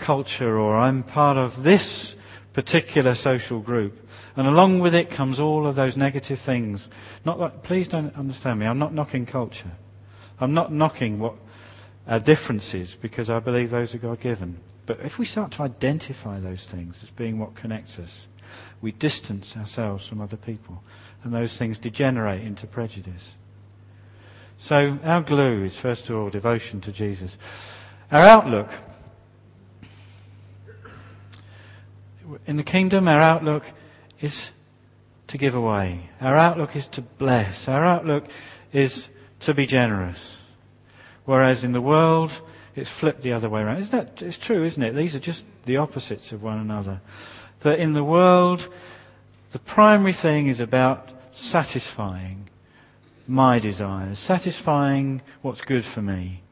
culture 0.00 0.58
or 0.58 0.76
I'm 0.76 1.02
part 1.02 1.36
of 1.36 1.62
this 1.62 2.16
particular 2.52 3.14
social 3.14 3.60
group. 3.60 4.08
And 4.36 4.46
along 4.46 4.80
with 4.80 4.94
it 4.94 5.10
comes 5.10 5.38
all 5.38 5.66
of 5.66 5.76
those 5.76 5.96
negative 5.96 6.40
things. 6.40 6.88
Not 7.24 7.62
please 7.62 7.88
don't 7.88 8.14
understand 8.16 8.58
me. 8.58 8.66
I'm 8.66 8.78
not 8.78 8.94
knocking 8.94 9.26
culture. 9.26 9.70
I'm 10.40 10.54
not 10.54 10.72
knocking 10.72 11.18
what 11.18 11.34
our 12.08 12.18
differences 12.18 12.96
because 13.00 13.30
I 13.30 13.38
believe 13.38 13.70
those 13.70 13.94
are 13.94 13.98
God 13.98 14.20
given. 14.20 14.58
But 14.86 15.00
if 15.00 15.18
we 15.18 15.26
start 15.26 15.52
to 15.52 15.62
identify 15.62 16.40
those 16.40 16.64
things 16.64 17.00
as 17.02 17.10
being 17.10 17.38
what 17.38 17.54
connects 17.54 17.98
us, 17.98 18.26
we 18.80 18.92
distance 18.92 19.56
ourselves 19.56 20.06
from 20.06 20.20
other 20.20 20.36
people. 20.36 20.82
And 21.22 21.32
those 21.32 21.56
things 21.56 21.78
degenerate 21.78 22.42
into 22.42 22.66
prejudice. 22.66 23.34
So 24.58 24.98
our 25.04 25.22
glue 25.22 25.64
is 25.64 25.76
first 25.76 26.10
of 26.10 26.16
all 26.16 26.30
devotion 26.30 26.80
to 26.82 26.92
Jesus. 26.92 27.36
Our 28.10 28.22
outlook. 28.22 28.68
In 32.46 32.56
the 32.56 32.62
kingdom, 32.62 33.08
our 33.08 33.20
outlook 33.20 33.64
is 34.20 34.52
to 35.28 35.38
give 35.38 35.54
away. 35.54 36.10
Our 36.20 36.36
outlook 36.36 36.76
is 36.76 36.86
to 36.88 37.02
bless. 37.02 37.68
Our 37.68 37.84
outlook 37.84 38.26
is 38.72 39.08
to 39.40 39.54
be 39.54 39.66
generous. 39.66 40.40
Whereas 41.24 41.64
in 41.64 41.72
the 41.72 41.80
world, 41.80 42.40
it's 42.74 42.90
flipped 42.90 43.22
the 43.22 43.32
other 43.32 43.48
way 43.48 43.62
around. 43.62 43.78
Isn't 43.78 43.92
that, 43.92 44.22
it's 44.22 44.38
true, 44.38 44.64
isn't 44.64 44.82
it? 44.82 44.94
These 44.94 45.14
are 45.14 45.20
just 45.20 45.44
the 45.64 45.76
opposites 45.76 46.32
of 46.32 46.42
one 46.42 46.58
another. 46.58 47.00
That 47.60 47.78
in 47.78 47.92
the 47.92 48.04
world, 48.04 48.68
the 49.52 49.58
primary 49.58 50.12
thing 50.12 50.46
is 50.46 50.60
about 50.60 51.10
satisfying 51.32 52.48
my 53.26 53.58
desires, 53.58 54.18
satisfying 54.18 55.22
what's 55.42 55.60
good 55.60 55.84
for 55.84 56.02
me. 56.02 56.42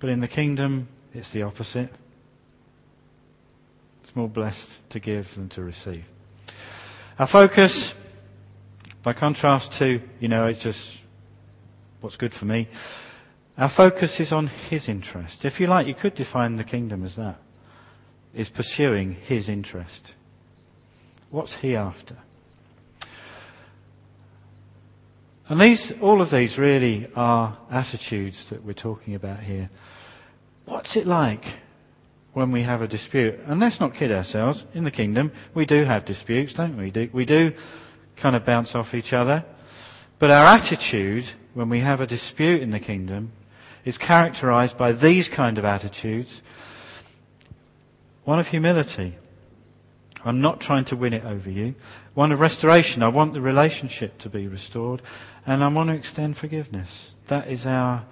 But 0.00 0.10
in 0.10 0.20
the 0.20 0.28
kingdom, 0.28 0.88
it's 1.14 1.30
the 1.30 1.42
opposite. 1.42 1.90
It's 4.06 4.14
more 4.14 4.28
blessed 4.28 4.88
to 4.90 5.00
give 5.00 5.34
than 5.34 5.48
to 5.48 5.64
receive. 5.64 6.04
Our 7.18 7.26
focus, 7.26 7.92
by 9.02 9.12
contrast 9.12 9.72
to, 9.74 10.00
you 10.20 10.28
know, 10.28 10.46
it's 10.46 10.60
just 10.60 10.96
what's 12.00 12.14
good 12.14 12.32
for 12.32 12.44
me. 12.44 12.68
Our 13.58 13.68
focus 13.68 14.20
is 14.20 14.30
on 14.30 14.46
His 14.46 14.88
interest. 14.88 15.44
If 15.44 15.58
you 15.58 15.66
like, 15.66 15.88
you 15.88 15.94
could 15.94 16.14
define 16.14 16.54
the 16.54 16.62
kingdom 16.62 17.04
as 17.04 17.16
that. 17.16 17.40
Is 18.32 18.48
pursuing 18.48 19.16
His 19.26 19.48
interest. 19.48 20.14
What's 21.30 21.56
He 21.56 21.74
after? 21.74 22.16
And 25.48 25.60
these, 25.60 25.90
all 26.00 26.20
of 26.20 26.30
these 26.30 26.58
really 26.58 27.08
are 27.16 27.58
attitudes 27.72 28.50
that 28.50 28.64
we're 28.64 28.72
talking 28.72 29.16
about 29.16 29.40
here. 29.40 29.68
What's 30.64 30.94
it 30.94 31.08
like 31.08 31.44
when 32.36 32.50
we 32.50 32.60
have 32.60 32.82
a 32.82 32.86
dispute? 32.86 33.40
And 33.46 33.60
let's 33.60 33.80
not 33.80 33.94
kid 33.94 34.12
ourselves. 34.12 34.66
In 34.74 34.84
the 34.84 34.90
kingdom, 34.90 35.32
we 35.54 35.64
do 35.64 35.84
have 35.84 36.04
disputes, 36.04 36.52
don't 36.52 36.76
we? 36.76 37.08
We 37.10 37.24
do 37.24 37.54
kind 38.14 38.36
of 38.36 38.44
bounce 38.44 38.74
off 38.74 38.92
each 38.92 39.14
other. 39.14 39.42
But 40.18 40.30
our 40.30 40.44
attitude 40.44 41.24
when 41.54 41.70
we 41.70 41.80
have 41.80 42.02
a 42.02 42.06
dispute 42.06 42.60
in 42.60 42.72
the 42.72 42.78
kingdom 42.78 43.32
is 43.86 43.96
characterized 43.96 44.76
by 44.76 44.92
these 44.92 45.28
kind 45.28 45.56
of 45.56 45.64
attitudes. 45.64 46.42
One 48.24 48.38
of 48.38 48.48
humility. 48.48 49.14
I'm 50.22 50.42
not 50.42 50.60
trying 50.60 50.84
to 50.86 50.96
win 50.96 51.14
it 51.14 51.24
over 51.24 51.48
you. 51.48 51.74
One 52.12 52.32
of 52.32 52.40
restoration. 52.40 53.02
I 53.02 53.08
want 53.08 53.32
the 53.32 53.40
relationship 53.40 54.18
to 54.18 54.28
be 54.28 54.46
restored. 54.46 55.00
And 55.46 55.64
I 55.64 55.68
want 55.68 55.88
to 55.88 55.96
extend 55.96 56.36
forgiveness. 56.36 57.14
That 57.28 57.48
is 57.48 57.64
our 57.66 58.04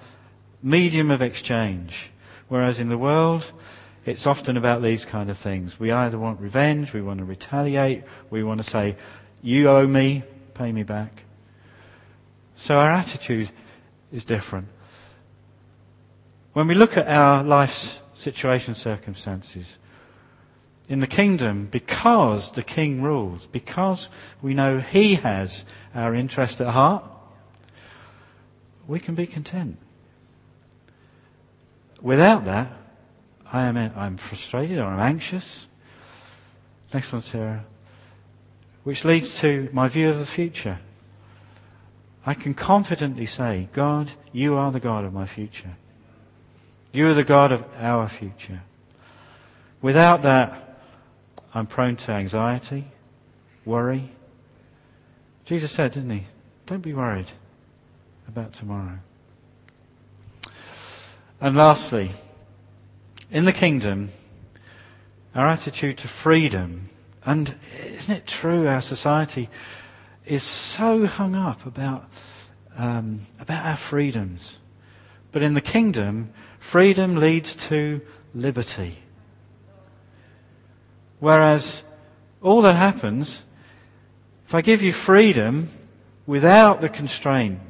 medium 0.63 1.11
of 1.11 1.21
exchange. 1.21 2.09
Whereas 2.49 2.81
in 2.81 2.89
the 2.89 2.97
world, 2.97 3.53
it's 4.07 4.27
often 4.27 4.57
about 4.57 4.83
these 4.83 5.05
kind 5.05 5.31
of 5.31 5.39
things. 5.39 5.81
We 5.81 5.91
either 5.91 6.19
want 6.19 6.41
revenge, 6.41 6.93
we 6.93 7.01
want 7.01 7.19
to 7.19 7.25
retaliate, 7.25 8.05
we 8.31 8.43
want 8.43 8.63
to 8.63 8.71
say, 8.71 8.97
you 9.43 9.69
owe 9.69 9.87
me, 9.87 10.23
pay 10.55 10.73
me 10.73 10.83
back. 10.83 11.25
So 12.57 12.79
our 12.79 12.91
attitude 12.91 13.51
is 14.13 14.25
different. 14.25 14.69
When 16.53 16.69
we 16.69 16.75
look 16.75 16.97
at 16.97 17.09
our 17.09 17.43
life's 17.43 18.01
situation 18.15 18.75
circumstances, 18.75 19.79
in 20.89 21.01
the 21.01 21.07
kingdom, 21.07 21.67
because 21.71 22.53
the 22.53 22.63
king 22.63 23.03
rules, 23.03 23.47
because 23.47 24.09
we 24.43 24.55
know 24.55 24.79
he 24.79 25.15
has 25.15 25.65
our 25.95 26.15
interest 26.15 26.61
at 26.61 26.69
heart, 26.69 27.05
we 28.87 29.01
can 29.01 29.15
be 29.15 29.27
content. 29.27 29.79
Without 32.03 32.45
that, 32.45 32.71
I 33.55 33.67
am 33.67 33.77
I'm 33.77 34.17
frustrated 34.17 34.81
or 34.81 34.87
I'm 34.87 34.99
anxious. 34.99 35.69
Next 36.93 37.13
one, 37.13 37.23
Sarah. 37.23 37.65
Which 38.83 39.05
leads 39.05 39.39
to 39.43 39.69
my 39.73 39.87
view 39.87 40.09
of 40.09 40.19
the 40.19 40.27
future. 40.27 40.81
I 42.27 42.35
can 42.35 42.55
confidently 42.55 43.27
say, 43.27 43.69
God, 43.73 44.11
you 44.33 44.57
are 44.57 44.73
the 44.73 44.81
God 44.81 45.05
of 45.05 45.13
my 45.13 45.27
future. 45.27 45.77
You 46.93 47.07
are 47.07 47.15
the 47.15 47.23
God 47.23 47.53
of 47.53 47.65
our 47.79 48.09
future. 48.09 48.63
Without 49.81 50.23
that, 50.23 50.81
I'm 51.55 51.69
prone 51.69 51.95
to 51.95 52.11
anxiety, 52.11 52.87
worry. 53.65 54.11
Jesus 55.45 55.71
said, 55.71 55.93
didn't 55.93 56.11
he? 56.11 56.25
Don't 56.67 56.83
be 56.83 56.93
worried 56.93 57.31
about 58.27 58.53
tomorrow. 58.53 58.99
And 61.41 61.57
lastly, 61.57 62.11
in 63.35 63.45
the 63.45 63.53
kingdom, 63.53 64.09
our 65.35 65.47
attitude 65.47 65.99
to 65.99 66.09
freedom, 66.09 66.89
and 67.27 67.55
isn't 67.85 68.15
it 68.15 68.27
true 68.27 68.67
our 68.67 68.81
society 68.81 69.51
is 70.25 70.43
so 70.43 71.07
hung 71.07 71.35
up 71.35 71.67
about, 71.67 72.09
um, 72.79 73.27
about 73.39 73.67
our 73.67 73.77
freedoms. 73.77 74.57
But 75.33 75.43
in 75.43 75.53
the 75.53 75.61
kingdom, 75.61 76.33
Freedom 76.65 77.17
leads 77.17 77.55
to 77.69 78.01
liberty. 78.35 78.97
Whereas 81.21 81.85
all 82.43 82.63
that 82.63 82.75
happens, 82.75 83.45
if 84.47 84.55
I 84.55 84.63
give 84.63 84.83
you 84.83 84.91
freedom 84.91 85.69
without 86.27 86.81
the 86.81 86.89
constraint 86.89 87.61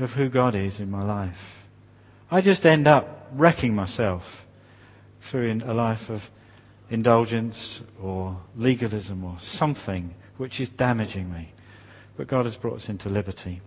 of 0.00 0.14
who 0.14 0.28
God 0.28 0.56
is 0.56 0.80
in 0.80 0.90
my 0.90 1.02
life, 1.02 1.62
I 2.32 2.40
just 2.40 2.66
end 2.66 2.88
up 2.88 3.30
wrecking 3.32 3.76
myself 3.76 4.44
through 5.22 5.60
a 5.64 5.74
life 5.74 6.10
of 6.10 6.30
indulgence 6.90 7.80
or 8.02 8.36
legalism 8.56 9.24
or 9.24 9.38
something 9.38 10.14
which 10.36 10.60
is 10.60 10.68
damaging 10.68 11.32
me. 11.32 11.52
But 12.16 12.26
God 12.26 12.44
has 12.44 12.56
brought 12.56 12.76
us 12.76 12.88
into 12.88 13.08
liberty. 13.08 13.60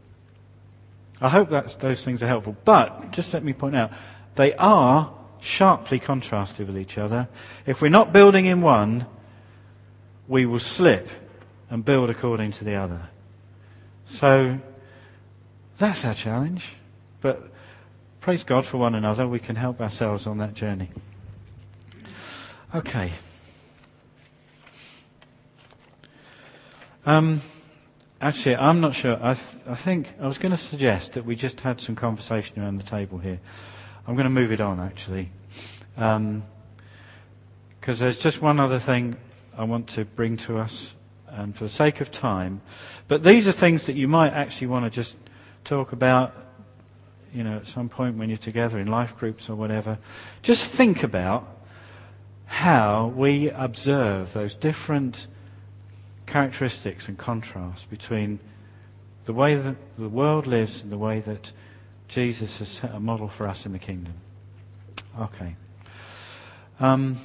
I 1.21 1.29
hope 1.29 1.49
that 1.51 1.79
those 1.79 2.03
things 2.03 2.21
are 2.21 2.27
helpful. 2.27 2.57
But 2.65 3.11
just 3.11 3.33
let 3.33 3.43
me 3.43 3.53
point 3.53 3.75
out, 3.75 3.91
they 4.35 4.53
are 4.55 5.13
sharply 5.41 5.99
contrasted 5.99 6.67
with 6.67 6.77
each 6.77 6.97
other. 6.97 7.27
If 7.65 7.81
we're 7.81 7.89
not 7.89 8.11
building 8.11 8.45
in 8.45 8.61
one, 8.61 9.05
we 10.27 10.45
will 10.45 10.59
slip 10.59 11.07
and 11.69 11.83
build 11.83 12.09
according 12.09 12.51
to 12.53 12.63
the 12.63 12.75
other. 12.75 13.09
So 14.05 14.59
that's 15.77 16.05
our 16.05 16.13
challenge. 16.13 16.73
But 17.21 17.51
praise 18.21 18.43
God 18.43 18.65
for 18.65 18.77
one 18.77 18.95
another. 18.95 19.27
We 19.27 19.39
can 19.39 19.55
help 19.55 19.81
ourselves 19.81 20.27
on 20.27 20.37
that 20.39 20.53
journey. 20.53 20.89
Okay. 22.75 23.11
Um, 27.05 27.41
actually, 28.19 28.55
I'm 28.55 28.81
not 28.81 28.95
sure. 28.95 29.19
I, 29.21 29.35
th- 29.35 29.45
I 29.67 29.75
think 29.75 30.11
I 30.19 30.25
was 30.25 30.39
going 30.39 30.53
to 30.53 30.57
suggest 30.57 31.13
that 31.13 31.23
we 31.23 31.35
just 31.35 31.59
had 31.59 31.79
some 31.79 31.95
conversation 31.95 32.59
around 32.59 32.77
the 32.77 32.83
table 32.83 33.19
here. 33.19 33.39
I'm 34.07 34.15
going 34.15 34.23
to 34.23 34.31
move 34.31 34.51
it 34.51 34.59
on 34.59 34.79
actually. 34.79 35.29
Because 35.93 36.15
um, 36.15 36.43
there's 37.85 38.17
just 38.17 38.41
one 38.41 38.59
other 38.59 38.79
thing 38.79 39.17
I 39.55 39.65
want 39.65 39.89
to 39.89 40.03
bring 40.03 40.37
to 40.37 40.57
us, 40.57 40.95
and 41.27 41.55
for 41.55 41.65
the 41.65 41.69
sake 41.69 42.01
of 42.01 42.11
time. 42.11 42.61
But 43.07 43.21
these 43.21 43.47
are 43.47 43.51
things 43.51 43.85
that 43.85 43.95
you 43.95 44.07
might 44.07 44.33
actually 44.33 44.67
want 44.67 44.85
to 44.85 44.89
just 44.89 45.15
talk 45.63 45.91
about 45.91 46.33
you 47.35 47.43
know, 47.43 47.57
at 47.57 47.67
some 47.67 47.89
point 47.89 48.17
when 48.17 48.29
you're 48.29 48.37
together 48.37 48.79
in 48.79 48.87
life 48.87 49.15
groups 49.17 49.47
or 49.47 49.55
whatever, 49.55 49.99
just 50.41 50.67
think 50.67 51.03
about 51.03 51.47
how 52.53 53.07
we 53.15 53.49
observe 53.49 54.31
those 54.33 54.53
different 54.53 55.25
characteristics 56.27 57.07
and 57.07 57.17
contrasts 57.17 57.83
between 57.85 58.39
the 59.25 59.33
way 59.33 59.55
that 59.55 59.75
the 59.95 60.07
world 60.07 60.45
lives 60.45 60.83
and 60.83 60.91
the 60.91 60.97
way 60.97 61.19
that 61.19 61.51
Jesus 62.07 62.59
has 62.59 62.67
set 62.67 62.93
a 62.93 62.99
model 62.99 63.27
for 63.27 63.47
us 63.47 63.65
in 63.65 63.71
the 63.71 63.79
kingdom. 63.79 64.13
Okay. 65.19 65.55
Um, 66.79 67.17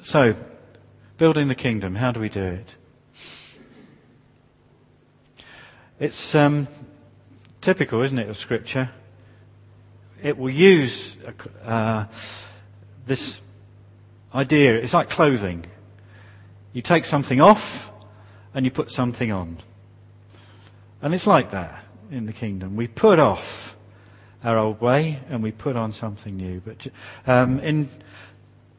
so, 0.00 0.36
building 1.18 1.48
the 1.48 1.56
kingdom, 1.56 1.96
how 1.96 2.12
do 2.12 2.20
we 2.20 2.28
do 2.28 2.44
it? 2.44 2.76
It's 5.98 6.36
um, 6.36 6.68
typical, 7.60 8.00
isn't 8.02 8.18
it, 8.18 8.28
of 8.28 8.38
Scripture? 8.38 8.90
It 10.22 10.38
will 10.38 10.50
use 10.50 11.16
uh, 11.64 12.04
this 13.06 13.41
idea. 14.34 14.74
It's 14.74 14.94
like 14.94 15.08
clothing. 15.08 15.66
You 16.72 16.82
take 16.82 17.04
something 17.04 17.40
off 17.40 17.90
and 18.54 18.64
you 18.64 18.70
put 18.70 18.90
something 18.90 19.30
on. 19.30 19.58
And 21.00 21.14
it's 21.14 21.26
like 21.26 21.50
that 21.50 21.84
in 22.10 22.26
the 22.26 22.32
kingdom. 22.32 22.76
We 22.76 22.86
put 22.86 23.18
off 23.18 23.76
our 24.44 24.58
old 24.58 24.80
way 24.80 25.20
and 25.28 25.42
we 25.42 25.52
put 25.52 25.76
on 25.76 25.92
something 25.92 26.36
new. 26.36 26.60
But 26.60 26.86
um, 27.26 27.60
in 27.60 27.88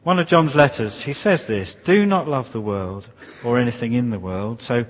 one 0.02 0.18
of 0.18 0.26
John's 0.26 0.54
letters, 0.54 1.02
he 1.02 1.12
says 1.12 1.46
this: 1.46 1.74
"Do 1.74 2.06
not 2.06 2.28
love 2.28 2.52
the 2.52 2.60
world 2.60 3.08
or 3.44 3.58
anything 3.58 3.92
in 3.92 4.10
the 4.10 4.18
world." 4.18 4.62
So 4.62 4.86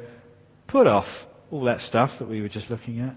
put 0.66 0.86
off 0.86 1.26
all 1.50 1.62
that 1.64 1.80
stuff 1.80 2.18
that 2.18 2.28
we 2.28 2.40
were 2.40 2.48
just 2.48 2.70
looking 2.70 3.00
at. 3.00 3.16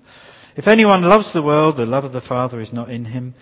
If 0.56 0.68
anyone 0.68 1.04
loves 1.04 1.32
the 1.32 1.42
world, 1.42 1.78
the 1.78 1.86
love 1.86 2.04
of 2.04 2.14
the 2.14 2.22
Father 2.22 2.60
is 2.60 2.74
not 2.74 2.90
in 2.90 3.06
him. 3.06 3.36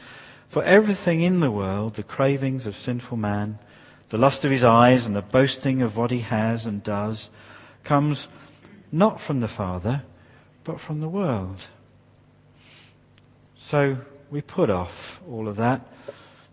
For 0.49 0.63
everything 0.63 1.21
in 1.21 1.39
the 1.39 1.51
world, 1.51 1.95
the 1.95 2.03
cravings 2.03 2.67
of 2.67 2.77
sinful 2.77 3.17
man, 3.17 3.59
the 4.09 4.17
lust 4.17 4.45
of 4.45 4.51
his 4.51 4.63
eyes, 4.63 5.05
and 5.05 5.15
the 5.15 5.21
boasting 5.21 5.81
of 5.81 5.97
what 5.97 6.11
he 6.11 6.19
has 6.19 6.65
and 6.65 6.83
does, 6.83 7.29
comes 7.83 8.27
not 8.91 9.19
from 9.19 9.39
the 9.39 9.47
Father, 9.47 10.03
but 10.63 10.79
from 10.79 10.99
the 11.01 11.09
world. 11.09 11.61
So 13.57 13.97
we 14.29 14.41
put 14.41 14.69
off 14.69 15.21
all 15.29 15.47
of 15.47 15.55
that. 15.57 15.81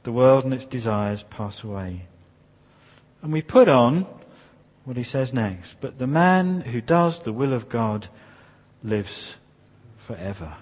The 0.02 0.12
world 0.12 0.44
and 0.44 0.54
its 0.54 0.64
desires 0.64 1.22
pass 1.24 1.62
away. 1.62 2.06
And 3.22 3.32
we 3.32 3.42
put 3.42 3.68
on 3.68 4.06
what 4.84 4.96
he 4.96 5.02
says 5.02 5.32
next. 5.32 5.76
But 5.80 5.98
the 5.98 6.06
man 6.06 6.62
who 6.62 6.80
does 6.80 7.20
the 7.20 7.32
will 7.32 7.52
of 7.52 7.68
God 7.68 8.08
lives 8.82 9.36
forever. 10.06 10.56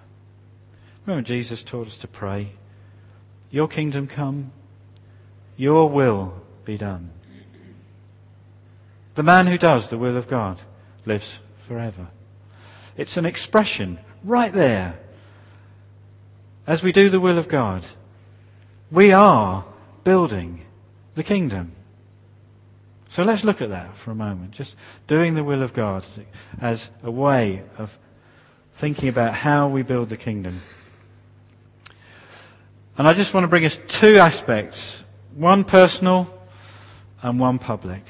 Remember, 1.06 1.26
Jesus 1.26 1.62
taught 1.62 1.86
us 1.86 1.96
to 1.98 2.08
pray, 2.08 2.52
Your 3.50 3.66
kingdom 3.66 4.06
come, 4.06 4.52
your 5.56 5.88
will 5.88 6.34
be 6.70 6.78
done. 6.78 7.10
The 9.16 9.24
man 9.24 9.48
who 9.48 9.58
does 9.58 9.88
the 9.88 9.98
will 9.98 10.16
of 10.16 10.28
God 10.28 10.60
lives 11.04 11.40
forever. 11.66 12.06
It's 12.96 13.16
an 13.16 13.26
expression 13.26 13.98
right 14.22 14.52
there. 14.52 14.96
As 16.68 16.84
we 16.84 16.92
do 16.92 17.10
the 17.10 17.18
will 17.18 17.38
of 17.38 17.48
God, 17.48 17.82
we 18.92 19.10
are 19.10 19.64
building 20.04 20.60
the 21.16 21.24
kingdom. 21.24 21.72
So 23.08 23.24
let's 23.24 23.42
look 23.42 23.60
at 23.60 23.70
that 23.70 23.96
for 23.96 24.12
a 24.12 24.14
moment. 24.14 24.52
Just 24.52 24.76
doing 25.08 25.34
the 25.34 25.42
will 25.42 25.64
of 25.64 25.72
God 25.72 26.04
as 26.60 26.88
a 27.02 27.10
way 27.10 27.64
of 27.78 27.98
thinking 28.76 29.08
about 29.08 29.34
how 29.34 29.66
we 29.66 29.82
build 29.82 30.08
the 30.08 30.16
kingdom. 30.16 30.62
And 32.96 33.08
I 33.08 33.12
just 33.12 33.34
want 33.34 33.42
to 33.42 33.48
bring 33.48 33.64
us 33.64 33.76
two 33.88 34.18
aspects. 34.18 35.02
One 35.34 35.64
personal 35.64 36.39
and 37.22 37.38
one 37.38 37.58
public. 37.58 38.02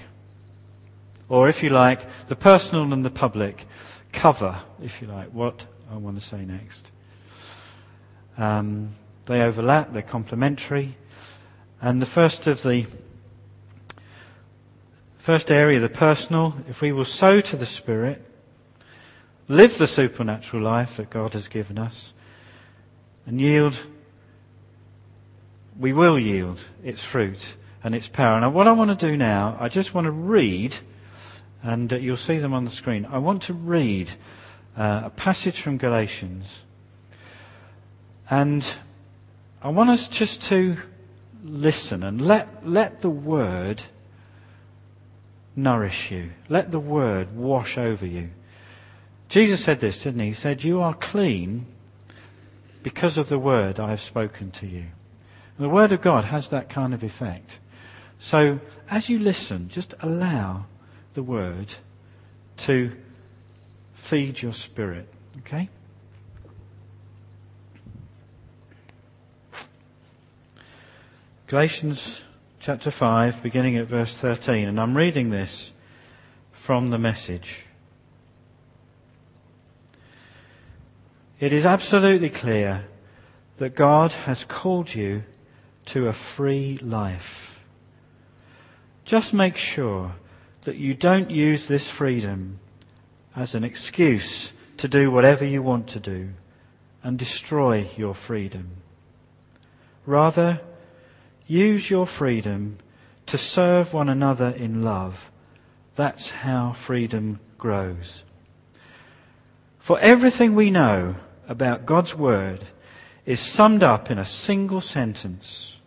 Or 1.28 1.48
if 1.48 1.62
you 1.62 1.70
like, 1.70 2.00
the 2.26 2.36
personal 2.36 2.92
and 2.92 3.04
the 3.04 3.10
public 3.10 3.66
cover, 4.12 4.60
if 4.82 5.00
you 5.00 5.08
like, 5.08 5.28
what 5.28 5.64
I 5.90 5.96
want 5.96 6.20
to 6.20 6.26
say 6.26 6.44
next. 6.44 6.90
Um, 8.36 8.90
they 9.26 9.42
overlap, 9.42 9.92
they're 9.92 10.02
complementary. 10.02 10.96
And 11.80 12.02
the 12.02 12.06
first 12.06 12.46
of 12.46 12.62
the 12.62 12.86
first 15.18 15.50
area, 15.50 15.78
the 15.78 15.88
personal, 15.88 16.56
if 16.68 16.80
we 16.80 16.92
will 16.92 17.04
sow 17.04 17.40
to 17.40 17.56
the 17.56 17.66
Spirit, 17.66 18.24
live 19.48 19.78
the 19.78 19.86
supernatural 19.86 20.62
life 20.62 20.96
that 20.96 21.10
God 21.10 21.34
has 21.34 21.48
given 21.48 21.78
us, 21.78 22.12
and 23.26 23.40
yield, 23.40 23.78
we 25.78 25.92
will 25.92 26.18
yield 26.18 26.64
its 26.82 27.04
fruit 27.04 27.54
and 27.82 27.94
its 27.94 28.08
power. 28.08 28.38
Now, 28.40 28.50
what 28.50 28.68
I 28.68 28.72
want 28.72 28.98
to 28.98 29.08
do 29.08 29.16
now, 29.16 29.56
I 29.58 29.68
just 29.68 29.94
want 29.94 30.04
to 30.06 30.10
read 30.10 30.76
and 31.62 31.92
uh, 31.92 31.96
you'll 31.96 32.16
see 32.16 32.38
them 32.38 32.54
on 32.54 32.64
the 32.64 32.70
screen. 32.70 33.06
I 33.06 33.18
want 33.18 33.42
to 33.44 33.54
read 33.54 34.10
uh, 34.76 35.02
a 35.04 35.10
passage 35.10 35.60
from 35.60 35.78
Galatians. 35.78 36.60
And 38.28 38.64
I 39.62 39.68
want 39.68 39.90
us 39.90 40.08
just 40.08 40.42
to 40.44 40.76
listen 41.44 42.02
and 42.02 42.20
let, 42.20 42.66
let 42.66 43.02
the 43.02 43.10
word 43.10 43.82
nourish 45.56 46.10
you. 46.10 46.30
Let 46.48 46.70
the 46.70 46.78
word 46.78 47.36
wash 47.36 47.76
over 47.76 48.06
you. 48.06 48.30
Jesus 49.28 49.62
said 49.62 49.80
this, 49.80 50.02
didn't 50.02 50.20
he? 50.20 50.28
He 50.28 50.32
said, 50.32 50.64
You 50.64 50.80
are 50.80 50.94
clean 50.94 51.66
because 52.82 53.18
of 53.18 53.28
the 53.28 53.38
word 53.38 53.78
I 53.78 53.90
have 53.90 54.00
spoken 54.00 54.50
to 54.52 54.66
you. 54.66 54.86
And 55.56 55.66
the 55.66 55.68
word 55.68 55.92
of 55.92 56.00
God 56.00 56.24
has 56.24 56.48
that 56.48 56.68
kind 56.68 56.94
of 56.94 57.04
effect. 57.04 57.58
So 58.20 58.60
as 58.90 59.08
you 59.08 59.18
listen, 59.18 59.70
just 59.70 59.94
allow 60.00 60.66
the 61.14 61.22
word 61.22 61.74
to 62.58 62.92
feed 63.94 64.42
your 64.42 64.52
spirit. 64.52 65.08
Okay? 65.38 65.70
Galatians 71.46 72.20
chapter 72.60 72.90
5, 72.90 73.42
beginning 73.42 73.76
at 73.78 73.86
verse 73.86 74.14
13, 74.14 74.68
and 74.68 74.78
I'm 74.78 74.96
reading 74.96 75.30
this 75.30 75.72
from 76.52 76.90
the 76.90 76.98
message. 76.98 77.64
It 81.40 81.54
is 81.54 81.64
absolutely 81.64 82.28
clear 82.28 82.84
that 83.56 83.74
God 83.74 84.12
has 84.12 84.44
called 84.44 84.94
you 84.94 85.24
to 85.86 86.06
a 86.06 86.12
free 86.12 86.76
life. 86.82 87.59
Just 89.10 89.34
make 89.34 89.56
sure 89.56 90.12
that 90.60 90.76
you 90.76 90.94
don't 90.94 91.32
use 91.32 91.66
this 91.66 91.90
freedom 91.90 92.60
as 93.34 93.56
an 93.56 93.64
excuse 93.64 94.52
to 94.76 94.86
do 94.86 95.10
whatever 95.10 95.44
you 95.44 95.64
want 95.64 95.88
to 95.88 95.98
do 95.98 96.28
and 97.02 97.18
destroy 97.18 97.88
your 97.96 98.14
freedom. 98.14 98.70
Rather, 100.06 100.60
use 101.48 101.90
your 101.90 102.06
freedom 102.06 102.78
to 103.26 103.36
serve 103.36 103.92
one 103.92 104.08
another 104.08 104.50
in 104.50 104.84
love. 104.84 105.32
That's 105.96 106.30
how 106.30 106.74
freedom 106.74 107.40
grows. 107.58 108.22
For 109.80 109.98
everything 109.98 110.54
we 110.54 110.70
know 110.70 111.16
about 111.48 111.84
God's 111.84 112.14
Word 112.14 112.64
is 113.26 113.40
summed 113.40 113.82
up 113.82 114.08
in 114.08 114.18
a 114.20 114.24
single 114.24 114.80
sentence. 114.80 115.79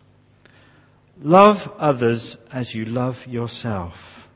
Love 1.22 1.72
others 1.78 2.36
as 2.52 2.74
you 2.74 2.84
love 2.84 3.26
yourself. 3.26 4.28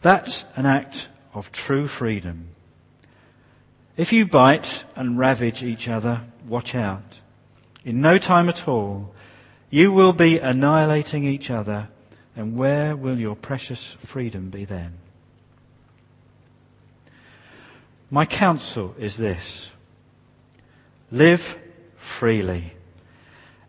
That's 0.00 0.44
an 0.56 0.66
act 0.66 1.08
of 1.34 1.52
true 1.52 1.86
freedom. 1.86 2.48
If 3.96 4.12
you 4.12 4.26
bite 4.26 4.84
and 4.96 5.18
ravage 5.18 5.62
each 5.62 5.88
other, 5.88 6.22
watch 6.46 6.74
out. 6.74 7.20
In 7.84 8.00
no 8.00 8.18
time 8.18 8.48
at 8.48 8.66
all, 8.68 9.14
you 9.70 9.92
will 9.92 10.12
be 10.12 10.38
annihilating 10.38 11.24
each 11.24 11.50
other, 11.50 11.88
and 12.36 12.56
where 12.56 12.96
will 12.96 13.18
your 13.18 13.36
precious 13.36 13.96
freedom 14.04 14.50
be 14.50 14.64
then? 14.64 14.98
My 18.10 18.26
counsel 18.26 18.94
is 18.98 19.16
this. 19.16 19.70
Live 21.10 21.56
freely, 21.96 22.74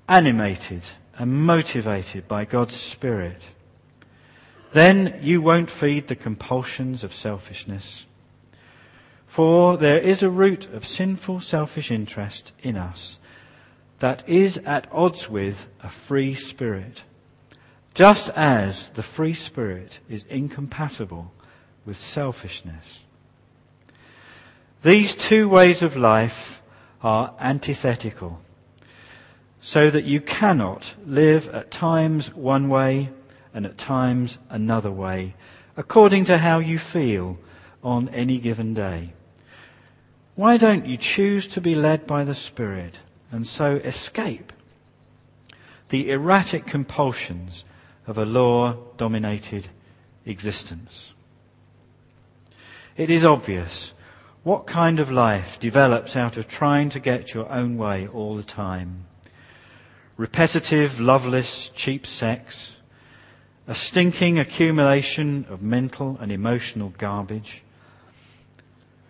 animated 0.08 0.84
and 1.18 1.46
motivated 1.46 2.28
by 2.28 2.46
God's 2.46 2.76
Spirit. 2.76 3.50
Then 4.72 5.20
you 5.22 5.42
won't 5.42 5.70
feed 5.70 6.08
the 6.08 6.16
compulsions 6.16 7.04
of 7.04 7.14
selfishness. 7.14 8.06
For 9.28 9.78
there 9.78 10.00
is 10.00 10.24
a 10.24 10.30
root 10.30 10.68
of 10.74 10.86
sinful 10.86 11.42
selfish 11.42 11.92
interest 11.92 12.52
in 12.62 12.78
us 12.78 13.18
that 14.00 14.28
is 14.28 14.58
at 14.60 14.88
odds 14.92 15.30
with 15.30 15.68
a 15.82 15.90
free 15.90 16.34
spirit, 16.34 17.04
just 17.94 18.30
as 18.30 18.90
the 18.90 19.04
free 19.04 19.34
spirit 19.34 20.00
is 20.10 20.26
incompatible 20.26 21.32
with 21.86 22.00
selfishness. 22.00 23.04
These 24.82 25.16
two 25.16 25.48
ways 25.48 25.82
of 25.82 25.96
life 25.96 26.62
are 27.02 27.34
antithetical, 27.40 28.42
so 29.66 29.90
that 29.90 30.04
you 30.04 30.20
cannot 30.20 30.94
live 31.06 31.48
at 31.48 31.72
times 31.72 32.34
one 32.36 32.68
way 32.68 33.10
and 33.54 33.66
at 33.66 33.78
times 33.78 34.38
another 34.50 34.92
way, 34.92 35.34
according 35.78 36.26
to 36.26 36.38
how 36.38 36.60
you 36.60 36.78
feel 36.78 37.38
on 37.82 38.10
any 38.10 38.38
given 38.40 38.74
day. 38.74 39.14
Why 40.36 40.58
don't 40.58 40.86
you 40.86 40.98
choose 40.98 41.48
to 41.48 41.62
be 41.62 41.76
led 41.76 42.06
by 42.06 42.26
the 42.26 42.36
Spirit 42.36 42.96
and 43.32 43.48
so 43.48 43.78
escape 43.78 44.52
the 45.88 46.12
erratic 46.12 46.68
compulsions 46.68 47.64
of 48.06 48.18
a 48.18 48.26
law 48.26 48.76
dominated 48.98 49.70
existence? 50.26 51.14
It 52.98 53.10
is 53.10 53.24
obvious 53.24 53.94
what 54.44 54.68
kind 54.68 55.00
of 55.00 55.10
life 55.10 55.58
develops 55.58 56.18
out 56.18 56.36
of 56.36 56.50
trying 56.50 56.90
to 56.90 57.00
get 57.00 57.34
your 57.34 57.50
own 57.50 57.78
way 57.78 58.10
all 58.10 58.36
the 58.36 58.44
time. 58.44 59.06
Repetitive, 60.18 61.00
loveless, 61.00 61.70
cheap 61.76 62.06
sex, 62.06 62.76
a 63.68 63.74
stinking 63.74 64.38
accumulation 64.38 65.46
of 65.50 65.62
mental 65.62 66.18
and 66.22 66.32
emotional 66.32 66.94
garbage, 66.98 67.64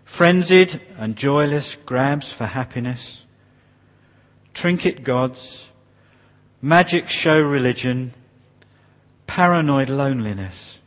frenzied 0.05 0.79
and 0.97 1.15
joyless 1.15 1.75
grabs 1.85 2.31
for 2.31 2.45
happiness, 2.45 3.25
trinket 4.53 5.03
gods, 5.03 5.69
magic 6.61 7.09
show 7.09 7.39
religion, 7.39 8.13
paranoid 9.27 9.89
loneliness, 9.89 10.79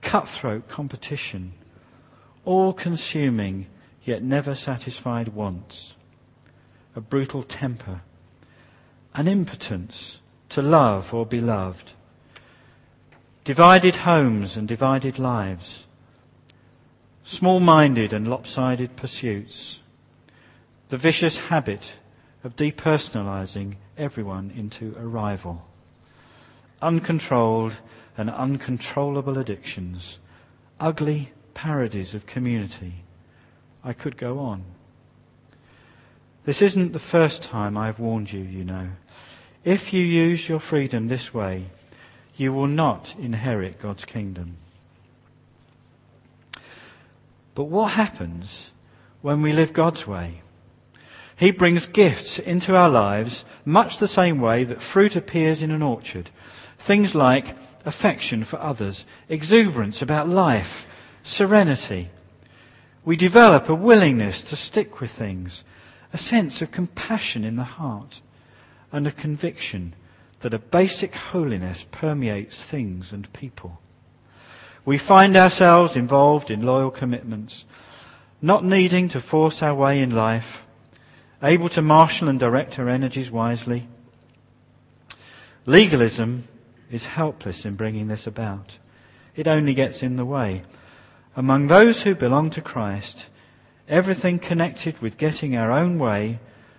cutthroat 0.00 0.68
competition, 0.68 1.52
all 2.44 2.72
consuming 2.72 3.66
yet 4.04 4.22
never 4.22 4.54
satisfied 4.54 5.28
wants, 5.28 5.94
a 6.96 7.00
brutal 7.00 7.42
temper, 7.42 8.00
an 9.14 9.28
impotence 9.28 10.20
to 10.48 10.62
love 10.62 11.12
or 11.12 11.26
be 11.26 11.40
loved, 11.40 11.92
divided 13.44 13.96
homes 13.96 14.56
and 14.56 14.68
divided 14.68 15.18
lives, 15.18 15.84
small-minded 17.24 18.12
and 18.12 18.28
lopsided 18.28 18.96
pursuits, 18.96 19.78
the 20.88 20.96
vicious 20.96 21.36
habit 21.36 21.92
of 22.42 22.56
depersonalizing 22.56 23.76
everyone 23.96 24.50
into 24.56 24.96
a 24.98 25.06
rival, 25.06 25.66
uncontrolled 26.82 27.74
and 28.16 28.30
uncontrollable 28.30 29.38
addictions, 29.38 30.18
ugly 30.78 31.32
parodies 31.54 32.14
of 32.14 32.26
community. 32.26 33.04
I 33.84 33.92
could 33.92 34.16
go 34.16 34.38
on. 34.38 34.64
This 36.44 36.62
isn't 36.62 36.92
the 36.92 36.98
first 36.98 37.42
time 37.42 37.76
I've 37.76 37.98
warned 37.98 38.32
you, 38.32 38.40
you 38.40 38.64
know. 38.64 38.88
If 39.64 39.92
you 39.92 40.04
use 40.04 40.48
your 40.48 40.60
freedom 40.60 41.08
this 41.08 41.34
way, 41.34 41.66
you 42.36 42.52
will 42.52 42.66
not 42.66 43.14
inherit 43.18 43.80
God's 43.80 44.04
kingdom. 44.06 44.56
But 47.54 47.64
what 47.64 47.92
happens 47.92 48.70
when 49.20 49.42
we 49.42 49.52
live 49.52 49.74
God's 49.74 50.06
way? 50.06 50.40
He 51.36 51.50
brings 51.50 51.86
gifts 51.86 52.38
into 52.38 52.76
our 52.76 52.88
lives 52.88 53.44
much 53.64 53.98
the 53.98 54.08
same 54.08 54.40
way 54.40 54.64
that 54.64 54.82
fruit 54.82 55.16
appears 55.16 55.62
in 55.62 55.70
an 55.70 55.82
orchard. 55.82 56.30
Things 56.78 57.14
like 57.14 57.56
affection 57.84 58.44
for 58.44 58.58
others, 58.60 59.04
exuberance 59.28 60.02
about 60.02 60.28
life, 60.28 60.86
serenity. 61.22 62.10
We 63.04 63.16
develop 63.16 63.68
a 63.68 63.74
willingness 63.74 64.42
to 64.44 64.56
stick 64.56 65.00
with 65.00 65.10
things, 65.10 65.64
a 66.12 66.18
sense 66.18 66.60
of 66.62 66.70
compassion 66.70 67.44
in 67.44 67.56
the 67.56 67.64
heart, 67.64 68.20
and 68.92 69.06
a 69.06 69.12
conviction 69.12 69.94
that 70.40 70.54
a 70.54 70.58
basic 70.58 71.14
holiness 71.14 71.84
permeates 71.90 72.62
things 72.62 73.12
and 73.12 73.32
people. 73.32 73.80
We 74.84 74.98
find 74.98 75.36
ourselves 75.36 75.96
involved 75.96 76.50
in 76.50 76.62
loyal 76.62 76.90
commitments, 76.90 77.64
not 78.42 78.64
needing 78.64 79.08
to 79.10 79.20
force 79.20 79.62
our 79.62 79.74
way 79.74 80.00
in 80.00 80.10
life, 80.10 80.64
able 81.42 81.68
to 81.70 81.82
marshal 81.82 82.28
and 82.28 82.40
direct 82.40 82.78
our 82.78 82.88
energies 82.88 83.30
wisely. 83.30 83.86
Legalism 85.66 86.48
is 86.90 87.04
helpless 87.04 87.64
in 87.64 87.76
bringing 87.76 88.08
this 88.08 88.26
about. 88.26 88.78
It 89.36 89.46
only 89.46 89.74
gets 89.74 90.02
in 90.02 90.16
the 90.16 90.24
way. 90.24 90.62
Among 91.36 91.66
those 91.66 92.02
who 92.02 92.14
belong 92.14 92.50
to 92.50 92.60
Christ, 92.60 93.26
everything 93.90 94.38
connected 94.38 94.96
with 95.00 95.18
getting 95.18 95.56
our 95.56 95.72
own 95.72 95.98
way 95.98 96.38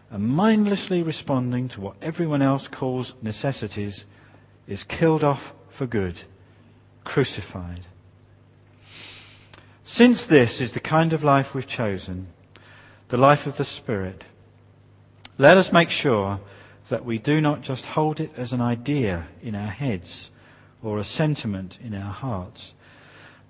and 0.10 0.28
mindlessly 0.28 1.04
responding 1.04 1.67
to 1.67 1.82
what 1.82 1.95
everyone 2.02 2.41
else 2.41 2.67
calls 2.69 3.13
necessities 3.21 4.06
is 4.65 4.84
killed 4.84 5.24
off 5.24 5.54
for 5.69 5.86
good, 5.86 6.21
crucified. 7.04 7.82
Since 9.84 10.26
this 10.26 10.62
is 10.62 10.71
the 10.71 10.80
kind 10.80 11.12
of 11.12 11.24
life 11.24 11.54
we've 11.54 11.67
chosen, 11.67 12.28
the 13.10 13.17
life 13.17 13.45
of 13.45 13.58
the 13.58 13.65
Spirit, 13.65 14.24
let 15.38 15.58
us 15.58 15.74
make 15.74 15.89
sure 15.89 16.39
that 16.88 17.04
we 17.04 17.17
do 17.17 17.41
not 17.41 17.62
just 17.62 17.86
hold 17.86 18.21
it 18.21 18.32
as 18.38 18.54
an 18.54 18.62
idea 18.62 19.28
in 19.43 19.54
our 19.54 19.67
heads 19.67 20.32
or 20.82 20.97
a 20.97 21.04
sentiment 21.04 21.78
in 21.84 21.93
our 21.93 22.12
hearts, 22.12 22.74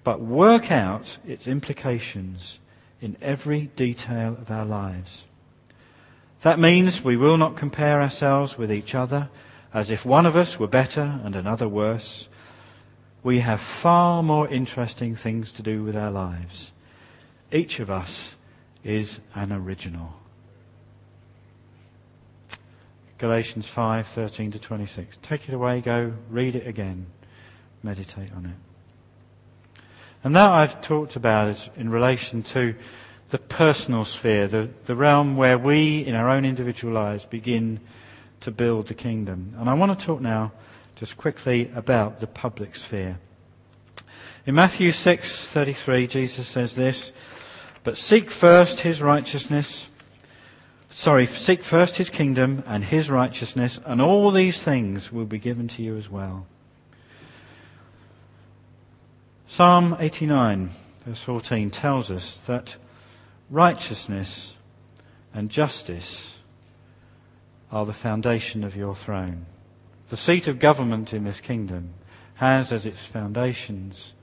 but 0.04 0.19
work 0.19 0.71
out 0.71 1.17
its 1.28 1.47
implications 1.47 2.58
in 3.02 3.18
every 3.22 3.72
detail 3.76 4.38
of 4.40 4.52
our 4.52 4.66
lives. 4.66 5.24
That 6.42 6.60
means 6.60 7.04
we 7.04 7.18
will 7.18 7.38
not 7.38 7.58
compare 7.58 8.02
ourselves 8.02 8.58
with 8.58 8.72
each 8.72 8.96
other 8.96 9.30
as 9.74 9.90
if 9.90 10.06
one 10.06 10.26
of 10.26 10.36
us 10.36 10.60
were 10.60 10.68
better 10.68 11.20
and 11.24 11.36
another 11.36 11.68
worse, 11.68 12.28
we 13.24 13.40
have 13.40 13.62
far 13.62 14.22
more 14.24 14.48
interesting 14.48 15.16
things 15.16 15.52
to 15.54 15.62
do 15.62 15.84
with 15.84 15.96
our 15.96 16.12
lives. 16.12 16.72
Each 17.52 17.80
of 17.80 17.90
us 17.90 18.36
is 18.84 19.20
an 19.36 19.52
original. 19.52 20.14
Galatians 23.18 23.68
5:13 23.68 24.52
to 24.54 24.60
26. 24.60 25.18
Take 25.22 25.48
it 25.48 25.54
away, 25.54 25.82
go 25.82 26.14
read 26.30 26.56
it 26.56 26.66
again. 26.66 27.06
Meditate 27.84 28.32
on 28.34 28.46
it. 28.48 28.70
And 30.23 30.36
that 30.36 30.51
I've 30.51 30.81
talked 30.81 31.15
about 31.15 31.49
is 31.49 31.69
in 31.75 31.89
relation 31.89 32.43
to 32.43 32.75
the 33.29 33.38
personal 33.38 34.05
sphere, 34.05 34.47
the, 34.47 34.69
the 34.86 34.95
realm 34.95 35.38
where 35.38 35.57
we 35.57 36.05
in 36.05 36.15
our 36.15 36.29
own 36.29 36.45
individual 36.45 36.93
lives 36.93 37.25
begin 37.25 37.79
to 38.41 38.51
build 38.51 38.88
the 38.88 38.93
kingdom. 38.93 39.55
And 39.57 39.69
I 39.69 39.73
want 39.73 39.97
to 39.97 40.05
talk 40.05 40.21
now 40.21 40.51
just 40.95 41.17
quickly 41.17 41.71
about 41.75 42.19
the 42.19 42.27
public 42.27 42.75
sphere. 42.75 43.17
In 44.45 44.55
Matthew 44.55 44.91
6:33 44.91 46.10
Jesus 46.10 46.47
says 46.47 46.75
this, 46.75 47.12
but 47.84 47.97
seek 47.97 48.29
first 48.29 48.81
his 48.81 49.01
righteousness 49.01 49.88
sorry, 51.01 51.25
seek 51.25 51.63
first 51.63 51.97
his 51.97 52.10
kingdom 52.10 52.63
and 52.67 52.84
his 52.84 53.10
righteousness 53.10 53.79
and 53.86 54.01
all 54.01 54.29
these 54.31 54.62
things 54.62 55.12
will 55.12 55.25
be 55.25 55.39
given 55.39 55.67
to 55.67 55.81
you 55.81 55.97
as 55.97 56.10
well. 56.10 56.45
Psalm 59.52 59.98
89 60.00 60.70
verse 61.06 61.22
14 61.24 61.72
tells 61.72 62.10
us 62.10 62.38
that 62.48 62.78
righteousness 63.50 64.56
and 65.34 65.50
justice 65.50 66.38
are 67.70 67.86
the 67.86 67.92
foundation 67.92 68.64
of 68.64 68.78
your 68.78 68.96
throne. 68.96 69.46
The 70.10 70.16
seat 70.16 70.48
of 70.48 70.58
government 70.58 71.14
in 71.14 71.26
this 71.26 71.42
kingdom 71.42 71.90
has 72.36 72.72
as 72.72 72.86
its 72.86 73.02
foundations 73.02 74.14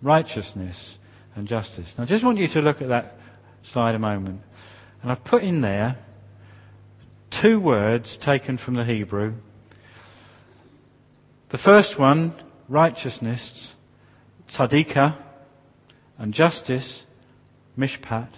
righteousness 0.00 0.98
and 1.34 1.46
justice. 1.46 1.92
Now 1.98 2.04
I 2.04 2.06
just 2.06 2.24
want 2.24 2.38
you 2.38 2.46
to 2.46 2.62
look 2.62 2.80
at 2.80 2.88
that 2.88 3.18
slide 3.62 3.94
a 3.94 3.98
moment. 3.98 4.40
And 5.02 5.12
I've 5.12 5.22
put 5.22 5.42
in 5.42 5.60
there 5.60 5.98
two 7.28 7.60
words 7.60 8.16
taken 8.16 8.56
from 8.56 8.72
the 8.72 8.86
Hebrew. 8.86 9.34
The 11.50 11.58
first 11.58 11.98
one, 11.98 12.32
righteousness, 12.70 13.74
tzadika, 14.48 15.16
and 16.18 16.32
justice, 16.32 17.04
mishpat, 17.78 18.28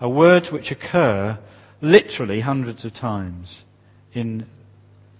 are 0.00 0.08
words 0.08 0.50
which 0.52 0.70
occur 0.70 1.38
literally 1.80 2.40
hundreds 2.40 2.84
of 2.84 2.94
times 2.94 3.64
in 4.14 4.46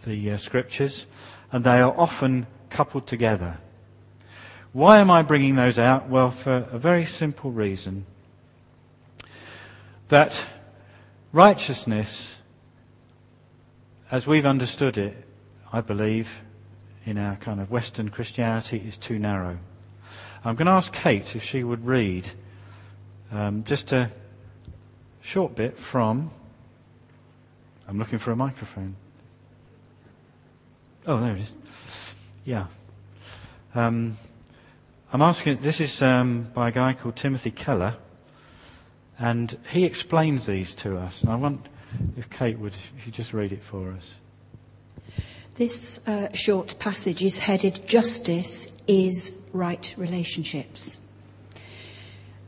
the 0.05 0.33
uh, 0.33 0.37
scriptures, 0.37 1.07
and 1.51 1.65
they 1.65 1.81
are 1.81 1.95
often 1.99 2.47
coupled 2.71 3.07
together. 3.07 3.59
Why 4.73 4.99
am 4.99 5.11
I 5.11 5.23
bringing 5.23 5.55
those 5.55 5.79
out? 5.79 6.09
Well, 6.09 6.31
for 6.31 6.57
a 6.57 6.79
very 6.79 7.05
simple 7.05 7.51
reason. 7.51 8.07
That 10.09 10.45
righteousness, 11.33 12.37
as 14.11 14.27
we've 14.27 14.47
understood 14.47 14.99
it, 14.99 15.17
I 15.73 15.81
believe, 15.81 16.31
in 17.05 17.19
our 17.19 17.37
kind 17.37 17.61
of 17.61 17.71
Western 17.71 18.09
Christianity, 18.09 18.83
is 18.87 18.97
too 18.97 19.19
narrow. 19.19 19.59
I'm 20.45 20.57
going 20.57 20.67
to 20.67 20.73
ask 20.73 20.93
Kate 20.93 21.37
if 21.37 21.43
she 21.43 21.63
would 21.63 21.87
read 21.87 22.29
um, 23.31 23.63
just 23.65 23.93
a 23.93 24.11
short 25.21 25.55
bit 25.55 25.79
from 25.79 26.31
I'm 27.89 27.99
looking 27.99 28.19
for 28.19 28.33
a 28.33 28.37
microphone. 28.37 28.97
Oh, 31.07 31.21
there 31.21 31.37
it 31.37 31.43
is. 31.43 31.53
Yeah. 32.45 32.67
Um, 33.75 34.17
I'm 35.13 35.21
asking, 35.21 35.61
this 35.61 35.81
is 35.81 36.01
um, 36.01 36.51
by 36.55 36.69
a 36.69 36.73
guy 36.73 36.95
called 36.95 37.17
Timothy 37.17 37.51
Keller, 37.51 37.97
and 39.19 39.59
he 39.69 39.85
explains 39.85 40.47
these 40.47 40.75
to 40.75 40.97
us. 40.97 41.23
And 41.23 41.31
I 41.31 41.35
want, 41.35 41.67
if 42.17 42.31
Kate 42.31 42.59
would, 42.59 42.73
if 42.97 43.05
you 43.05 43.13
just 43.13 43.33
read 43.33 43.53
it 43.53 43.63
for 43.63 43.91
us. 43.91 44.15
This 45.57 46.01
uh, 46.07 46.33
short 46.33 46.79
passage 46.79 47.23
is 47.23 47.41
headed 47.41 47.87
Justice 47.87 48.73
is 48.87 49.39
Right 49.53 49.95
Relationships. 49.99 50.99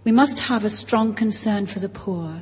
We 0.04 0.10
must 0.10 0.40
have 0.40 0.64
a 0.64 0.70
strong 0.70 1.12
concern 1.12 1.66
for 1.66 1.80
the 1.80 1.90
poor, 1.90 2.40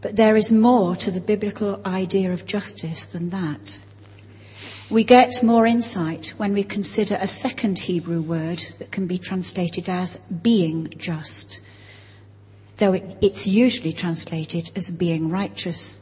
but 0.00 0.16
there 0.16 0.34
is 0.34 0.50
more 0.50 0.96
to 0.96 1.12
the 1.12 1.20
biblical 1.20 1.80
idea 1.86 2.32
of 2.32 2.46
justice 2.46 3.04
than 3.04 3.30
that. 3.30 3.78
We 4.90 5.04
get 5.04 5.40
more 5.40 5.68
insight 5.68 6.34
when 6.36 6.52
we 6.52 6.64
consider 6.64 7.16
a 7.20 7.28
second 7.28 7.78
Hebrew 7.78 8.22
word 8.22 8.58
that 8.80 8.90
can 8.90 9.06
be 9.06 9.18
translated 9.18 9.88
as 9.88 10.16
being 10.16 10.92
just, 10.96 11.60
though 12.78 12.94
it, 12.94 13.18
it's 13.20 13.46
usually 13.46 13.92
translated 13.92 14.72
as 14.74 14.90
being 14.90 15.28
righteous. 15.28 16.00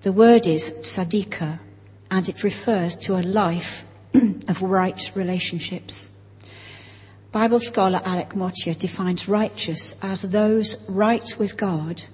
The 0.00 0.12
word 0.12 0.46
is 0.46 0.70
tzadika, 0.80 1.58
and 2.10 2.28
it 2.28 2.44
refers 2.44 2.96
to 2.96 3.16
a 3.16 3.22
life 3.22 3.84
of 4.48 4.62
right 4.62 5.10
relationships. 5.14 6.10
Bible 7.32 7.60
scholar 7.60 8.00
Alec 8.04 8.34
Motyer 8.34 8.74
defines 8.74 9.28
righteous 9.28 9.94
as 10.02 10.22
those 10.22 10.88
right 10.88 11.34
with 11.38 11.56
God 11.56 12.04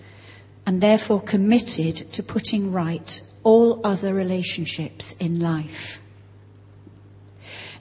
and 0.67 0.81
therefore 0.81 1.21
committed 1.21 1.97
to 2.13 2.23
putting 2.23 2.73
right 2.73 3.21
all 3.43 3.81
other 3.85 4.15
relationships 4.15 5.15
in 5.21 5.41
life. 5.41 6.01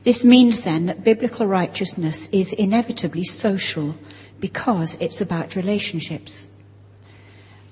This 0.03 0.25
means 0.25 0.63
then 0.63 0.87
that 0.87 1.03
biblical 1.03 1.45
righteousness 1.45 2.27
is 2.29 2.53
inevitably 2.53 3.23
social 3.23 3.95
because 4.39 4.97
it's 4.99 5.21
about 5.21 5.55
relationships. 5.55 6.47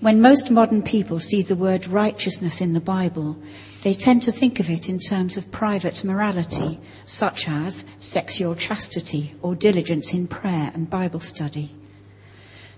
When 0.02 0.22
most 0.22 0.50
modern 0.50 0.82
people 0.82 1.20
see 1.20 1.42
the 1.42 1.58
word 1.58 1.90
righteousness 1.90 2.62
in 2.62 2.72
the 2.72 2.80
Bible, 2.80 3.38
they 3.82 3.94
tend 3.94 4.24
to 4.24 4.32
think 4.32 4.62
of 4.62 4.70
it 4.70 4.88
in 4.88 4.98
terms 4.98 5.36
of 5.36 5.52
private 5.52 6.06
morality, 6.06 6.80
such 7.06 7.50
as 7.50 7.84
sexual 7.98 8.56
chastity 8.56 9.34
or 9.42 9.56
diligence 9.56 10.14
in 10.14 10.30
prayer 10.30 10.72
and 10.74 10.90
Bible 10.90 11.20
study. 11.20 11.76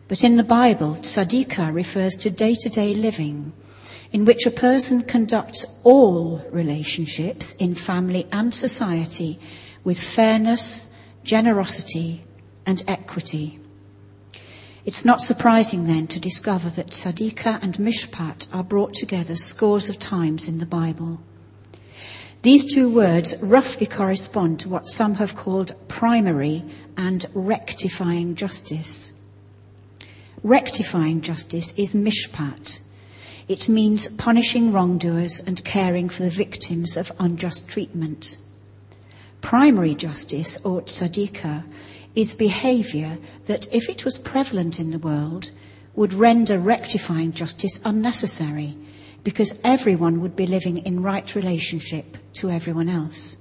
But 0.07 0.23
in 0.23 0.37
the 0.37 0.43
Bible, 0.43 0.95
tzadika 0.95 1.71
refers 1.71 2.15
to 2.15 2.31
day 2.31 2.55
to 2.55 2.69
day 2.69 2.95
living, 2.95 3.53
in 4.11 4.25
which 4.25 4.47
a 4.47 4.51
person 4.51 5.03
conducts 5.03 5.67
all 5.83 6.43
relationships 6.51 7.53
in 7.59 7.75
family 7.75 8.25
and 8.31 8.51
society 8.51 9.39
with 9.83 9.99
fairness, 9.99 10.91
generosity, 11.23 12.21
and 12.65 12.83
equity. 12.87 13.60
It's 14.83 15.05
not 15.05 15.21
surprising 15.21 15.85
then 15.85 16.07
to 16.07 16.19
discover 16.19 16.69
that 16.71 16.89
tzadika 16.89 17.61
and 17.61 17.75
mishpat 17.75 18.47
are 18.51 18.63
brought 18.63 18.95
together 18.95 19.35
scores 19.35 19.89
of 19.89 19.99
times 19.99 20.47
in 20.47 20.57
the 20.57 20.65
Bible. 20.65 21.19
These 22.41 22.73
two 22.73 22.89
words 22.89 23.35
roughly 23.43 23.85
correspond 23.85 24.59
to 24.61 24.69
what 24.69 24.87
some 24.87 25.15
have 25.15 25.35
called 25.35 25.75
primary 25.87 26.63
and 26.97 27.23
rectifying 27.35 28.33
justice. 28.33 29.13
Rectifying 30.41 31.21
justice 31.21 31.75
is 31.77 31.93
mishpat. 31.93 32.79
It 33.47 33.69
means 33.69 34.07
punishing 34.07 34.71
wrongdoers 34.71 35.39
and 35.41 35.63
caring 35.63 36.09
for 36.09 36.23
the 36.23 36.31
victims 36.31 36.97
of 36.97 37.11
unjust 37.19 37.67
treatment. 37.67 38.37
Primary 39.41 39.93
justice, 39.93 40.57
or 40.63 40.81
tzadika, 40.81 41.63
is 42.15 42.33
behaviour 42.33 43.17
that, 43.45 43.73
if 43.73 43.89
it 43.89 44.05
was 44.05 44.19
prevalent 44.19 44.79
in 44.79 44.91
the 44.91 44.99
world, 44.99 45.51
would 45.95 46.13
render 46.13 46.59
rectifying 46.59 47.31
justice 47.31 47.79
unnecessary 47.83 48.77
because 49.23 49.59
everyone 49.63 50.21
would 50.21 50.35
be 50.35 50.47
living 50.47 50.77
in 50.79 51.03
right 51.03 51.35
relationship 51.35 52.17
to 52.33 52.49
everyone 52.49 52.89
else. 52.89 53.37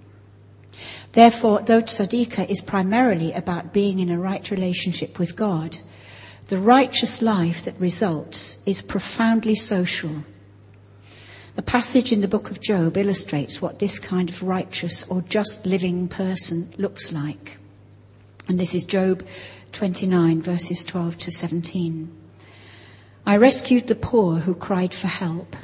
Therefore, 1.13 1.63
though 1.63 1.83
tzadika 1.83 2.49
is 2.49 2.61
primarily 2.61 3.33
about 3.33 3.73
being 3.73 3.99
in 3.99 4.11
a 4.11 4.19
right 4.19 4.51
relationship 4.51 5.19
with 5.19 5.37
God, 5.37 5.79
the 6.47 6.59
righteous 6.59 7.23
life 7.23 7.65
that 7.65 7.79
results 7.79 8.59
is 8.67 8.83
profoundly 8.83 9.55
social. 9.55 10.25
A 11.57 11.63
passage 11.63 12.13
in 12.13 12.21
the 12.21 12.29
book 12.29 12.51
of 12.51 12.61
Job 12.61 12.97
illustrates 12.97 13.61
what 13.61 13.79
this 13.79 13.99
kind 13.99 14.29
of 14.29 14.43
righteous 14.43 15.05
or 15.09 15.23
just 15.23 15.67
living 15.67 16.09
person 16.09 16.73
looks 16.79 17.13
like. 17.13 17.60
And 18.51 18.59
this 18.59 18.75
is 18.75 18.85
Job 18.85 19.25
29, 19.75 20.43
verses 20.43 20.83
12 20.83 21.17
to 21.19 21.31
17. 21.31 22.11
I 23.25 23.37
rescued 23.37 23.87
the 23.87 23.95
poor 23.95 24.41
who 24.41 24.57
cried 24.57 24.93
for 24.93 25.07
help, 25.07 25.55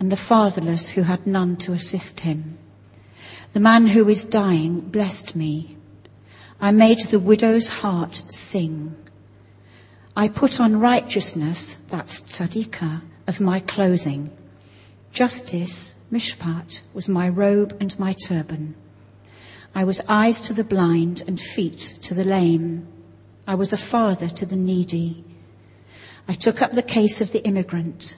and 0.00 0.10
the 0.10 0.16
fatherless 0.16 0.88
who 0.88 1.02
had 1.02 1.28
none 1.28 1.56
to 1.58 1.72
assist 1.74 2.18
him. 2.26 2.58
The 3.52 3.60
man 3.60 3.86
who 3.86 4.08
is 4.08 4.24
dying 4.24 4.80
blessed 4.80 5.36
me. 5.36 5.76
I 6.60 6.72
made 6.72 7.02
the 7.02 7.20
widow's 7.20 7.68
heart 7.68 8.16
sing. 8.16 8.96
I 10.16 10.26
put 10.26 10.58
on 10.58 10.80
righteousness, 10.80 11.76
that's 11.88 12.20
tzadika, 12.22 13.02
as 13.28 13.40
my 13.40 13.60
clothing. 13.60 14.36
Justice, 15.12 15.94
mishpat, 16.10 16.82
was 16.94 17.08
my 17.08 17.28
robe 17.28 17.76
and 17.78 17.96
my 17.96 18.12
turban. 18.12 18.74
I 19.74 19.84
was 19.84 20.00
eyes 20.08 20.40
to 20.42 20.54
the 20.54 20.64
blind 20.64 21.24
and 21.26 21.40
feet 21.40 21.78
to 22.02 22.14
the 22.14 22.24
lame. 22.24 22.86
I 23.46 23.56
was 23.56 23.72
a 23.72 23.78
father 23.78 24.28
to 24.28 24.46
the 24.46 24.56
needy. 24.56 25.24
I 26.28 26.34
took 26.34 26.62
up 26.62 26.72
the 26.72 26.82
case 26.82 27.20
of 27.20 27.32
the 27.32 27.44
immigrant. 27.44 28.16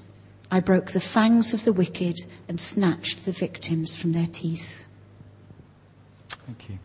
I 0.50 0.60
broke 0.60 0.92
the 0.92 1.00
fangs 1.00 1.54
of 1.54 1.64
the 1.64 1.72
wicked 1.72 2.20
and 2.46 2.60
snatched 2.60 3.24
the 3.24 3.32
victims 3.32 3.96
from 3.96 4.12
their 4.12 4.26
teeth. 4.26 4.84
Thank 6.28 6.68
you. 6.68 6.78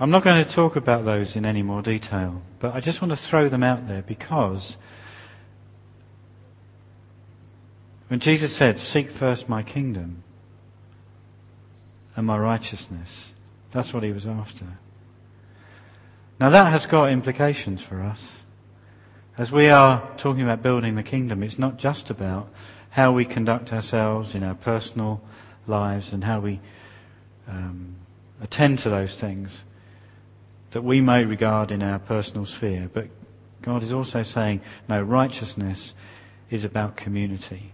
I'm 0.00 0.10
not 0.10 0.22
going 0.22 0.44
to 0.44 0.50
talk 0.50 0.76
about 0.76 1.04
those 1.04 1.34
in 1.34 1.46
any 1.46 1.62
more 1.62 1.82
detail, 1.82 2.42
but 2.60 2.74
I 2.74 2.80
just 2.80 3.00
want 3.00 3.10
to 3.10 3.16
throw 3.16 3.48
them 3.48 3.62
out 3.62 3.88
there 3.88 4.02
because 4.02 4.76
when 8.08 8.20
Jesus 8.20 8.54
said, 8.54 8.78
Seek 8.78 9.10
first 9.10 9.48
my 9.48 9.62
kingdom 9.62 10.22
and 12.16 12.26
my 12.26 12.38
righteousness, 12.38 13.32
that's 13.70 13.92
what 13.92 14.02
he 14.02 14.12
was 14.12 14.26
after. 14.26 14.66
Now 16.40 16.50
that 16.50 16.70
has 16.70 16.86
got 16.86 17.10
implications 17.10 17.82
for 17.82 18.00
us. 18.00 18.36
As 19.36 19.52
we 19.52 19.68
are 19.68 20.08
talking 20.16 20.42
about 20.42 20.62
building 20.62 20.96
the 20.96 21.02
kingdom, 21.02 21.42
it's 21.42 21.58
not 21.58 21.76
just 21.76 22.10
about 22.10 22.48
how 22.90 23.12
we 23.12 23.24
conduct 23.24 23.72
ourselves 23.72 24.34
in 24.34 24.42
our 24.42 24.54
personal 24.54 25.20
lives 25.66 26.12
and 26.12 26.24
how 26.24 26.40
we 26.40 26.60
um, 27.46 27.94
attend 28.40 28.80
to 28.80 28.90
those 28.90 29.14
things 29.16 29.62
that 30.70 30.82
we 30.82 31.00
may 31.00 31.24
regard 31.24 31.70
in 31.70 31.82
our 31.82 31.98
personal 31.98 32.46
sphere. 32.46 32.90
But 32.92 33.08
God 33.62 33.82
is 33.82 33.92
also 33.92 34.22
saying, 34.22 34.60
no, 34.88 35.02
righteousness 35.02 35.94
is 36.50 36.64
about 36.64 36.96
community. 36.96 37.72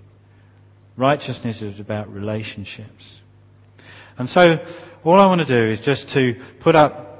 Righteousness 0.97 1.62
is 1.62 1.80
about 1.80 2.12
relationships. 2.12 3.20
And 4.16 4.28
so, 4.28 4.64
all 5.03 5.18
I 5.20 5.26
want 5.26 5.40
to 5.40 5.47
do 5.47 5.70
is 5.70 5.80
just 5.80 6.09
to 6.11 6.40
put 6.61 6.76
up 6.76 7.14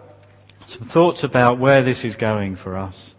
some 0.66 0.83
thoughts 0.83 1.25
about 1.25 1.59
where 1.59 1.83
this 1.83 2.05
is 2.05 2.16
going 2.16 2.57
for 2.57 2.77
us. 2.77 3.14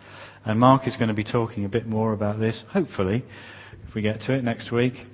And 0.45 0.59
Mark 0.59 0.87
is 0.87 0.95
going 0.95 1.09
to 1.09 1.13
be 1.13 1.23
talking 1.23 1.65
a 1.65 1.69
bit 1.69 1.87
more 1.87 2.13
about 2.13 2.39
this, 2.39 2.63
hopefully, 2.69 3.23
if 3.87 3.95
we 3.95 4.01
get 4.01 4.21
to 4.21 4.33
it 4.33 4.43
next 4.43 4.71
week. 4.71 5.05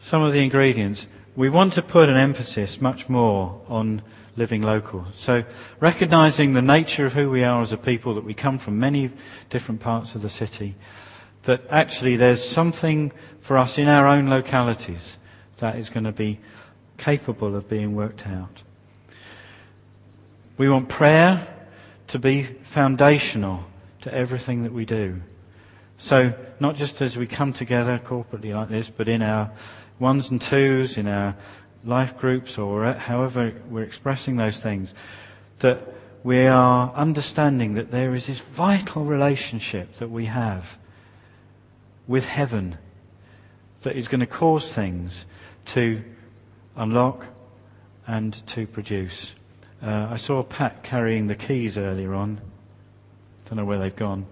Some 0.00 0.22
of 0.22 0.32
the 0.32 0.40
ingredients. 0.40 1.06
We 1.36 1.50
want 1.50 1.74
to 1.74 1.82
put 1.82 2.08
an 2.08 2.16
emphasis 2.16 2.80
much 2.80 3.08
more 3.08 3.60
on 3.68 4.02
living 4.36 4.62
local. 4.62 5.04
So 5.14 5.44
recognizing 5.80 6.52
the 6.52 6.62
nature 6.62 7.06
of 7.06 7.12
who 7.12 7.28
we 7.28 7.44
are 7.44 7.60
as 7.60 7.72
a 7.72 7.76
people, 7.76 8.14
that 8.14 8.24
we 8.24 8.34
come 8.34 8.58
from 8.58 8.78
many 8.78 9.10
different 9.50 9.80
parts 9.80 10.14
of 10.14 10.22
the 10.22 10.28
city, 10.28 10.74
that 11.44 11.62
actually 11.70 12.16
there's 12.16 12.46
something 12.46 13.12
for 13.40 13.56
us 13.56 13.78
in 13.78 13.88
our 13.88 14.06
own 14.06 14.28
localities 14.28 15.16
that 15.58 15.76
is 15.76 15.88
going 15.88 16.04
to 16.04 16.12
be 16.12 16.38
capable 16.98 17.56
of 17.56 17.68
being 17.68 17.94
worked 17.94 18.26
out. 18.26 18.62
We 20.56 20.68
want 20.68 20.88
prayer 20.88 21.46
to 22.08 22.18
be 22.18 22.42
foundational 22.42 23.64
to 24.02 24.12
everything 24.12 24.64
that 24.64 24.72
we 24.72 24.84
do. 24.84 25.20
So 25.98 26.32
not 26.60 26.76
just 26.76 27.00
as 27.02 27.16
we 27.16 27.26
come 27.26 27.52
together 27.52 27.98
corporately 27.98 28.54
like 28.54 28.68
this, 28.68 28.90
but 28.90 29.08
in 29.08 29.22
our 29.22 29.50
ones 29.98 30.30
and 30.30 30.40
twos, 30.40 30.98
in 30.98 31.08
our 31.08 31.36
life 31.84 32.16
groups 32.18 32.58
or 32.58 32.92
however 32.94 33.52
we're 33.68 33.82
expressing 33.82 34.36
those 34.36 34.58
things, 34.58 34.94
that 35.60 35.80
we 36.22 36.46
are 36.46 36.92
understanding 36.94 37.74
that 37.74 37.90
there 37.90 38.14
is 38.14 38.26
this 38.26 38.40
vital 38.40 39.04
relationship 39.04 39.96
that 39.96 40.10
we 40.10 40.26
have 40.26 40.76
with 42.08 42.24
heaven 42.24 42.76
that 43.82 43.94
is 43.94 44.08
going 44.08 44.20
to 44.20 44.26
cause 44.26 44.68
things 44.72 45.24
to 45.66 46.02
unlock 46.74 47.26
and 48.06 48.44
to 48.48 48.66
produce. 48.66 49.34
Uh, 49.82 50.08
I 50.10 50.16
saw 50.16 50.42
Pat 50.42 50.82
carrying 50.82 51.28
the 51.28 51.36
keys 51.36 51.78
earlier 51.78 52.14
on. 52.14 52.40
Don't 53.44 53.58
know 53.58 53.64
where 53.64 53.78
they've 53.78 53.94
gone. 53.94 54.26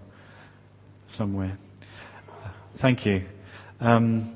Somewhere. 1.09 1.57
Thank 2.75 3.05
you. 3.05 3.23
Um, 3.79 4.35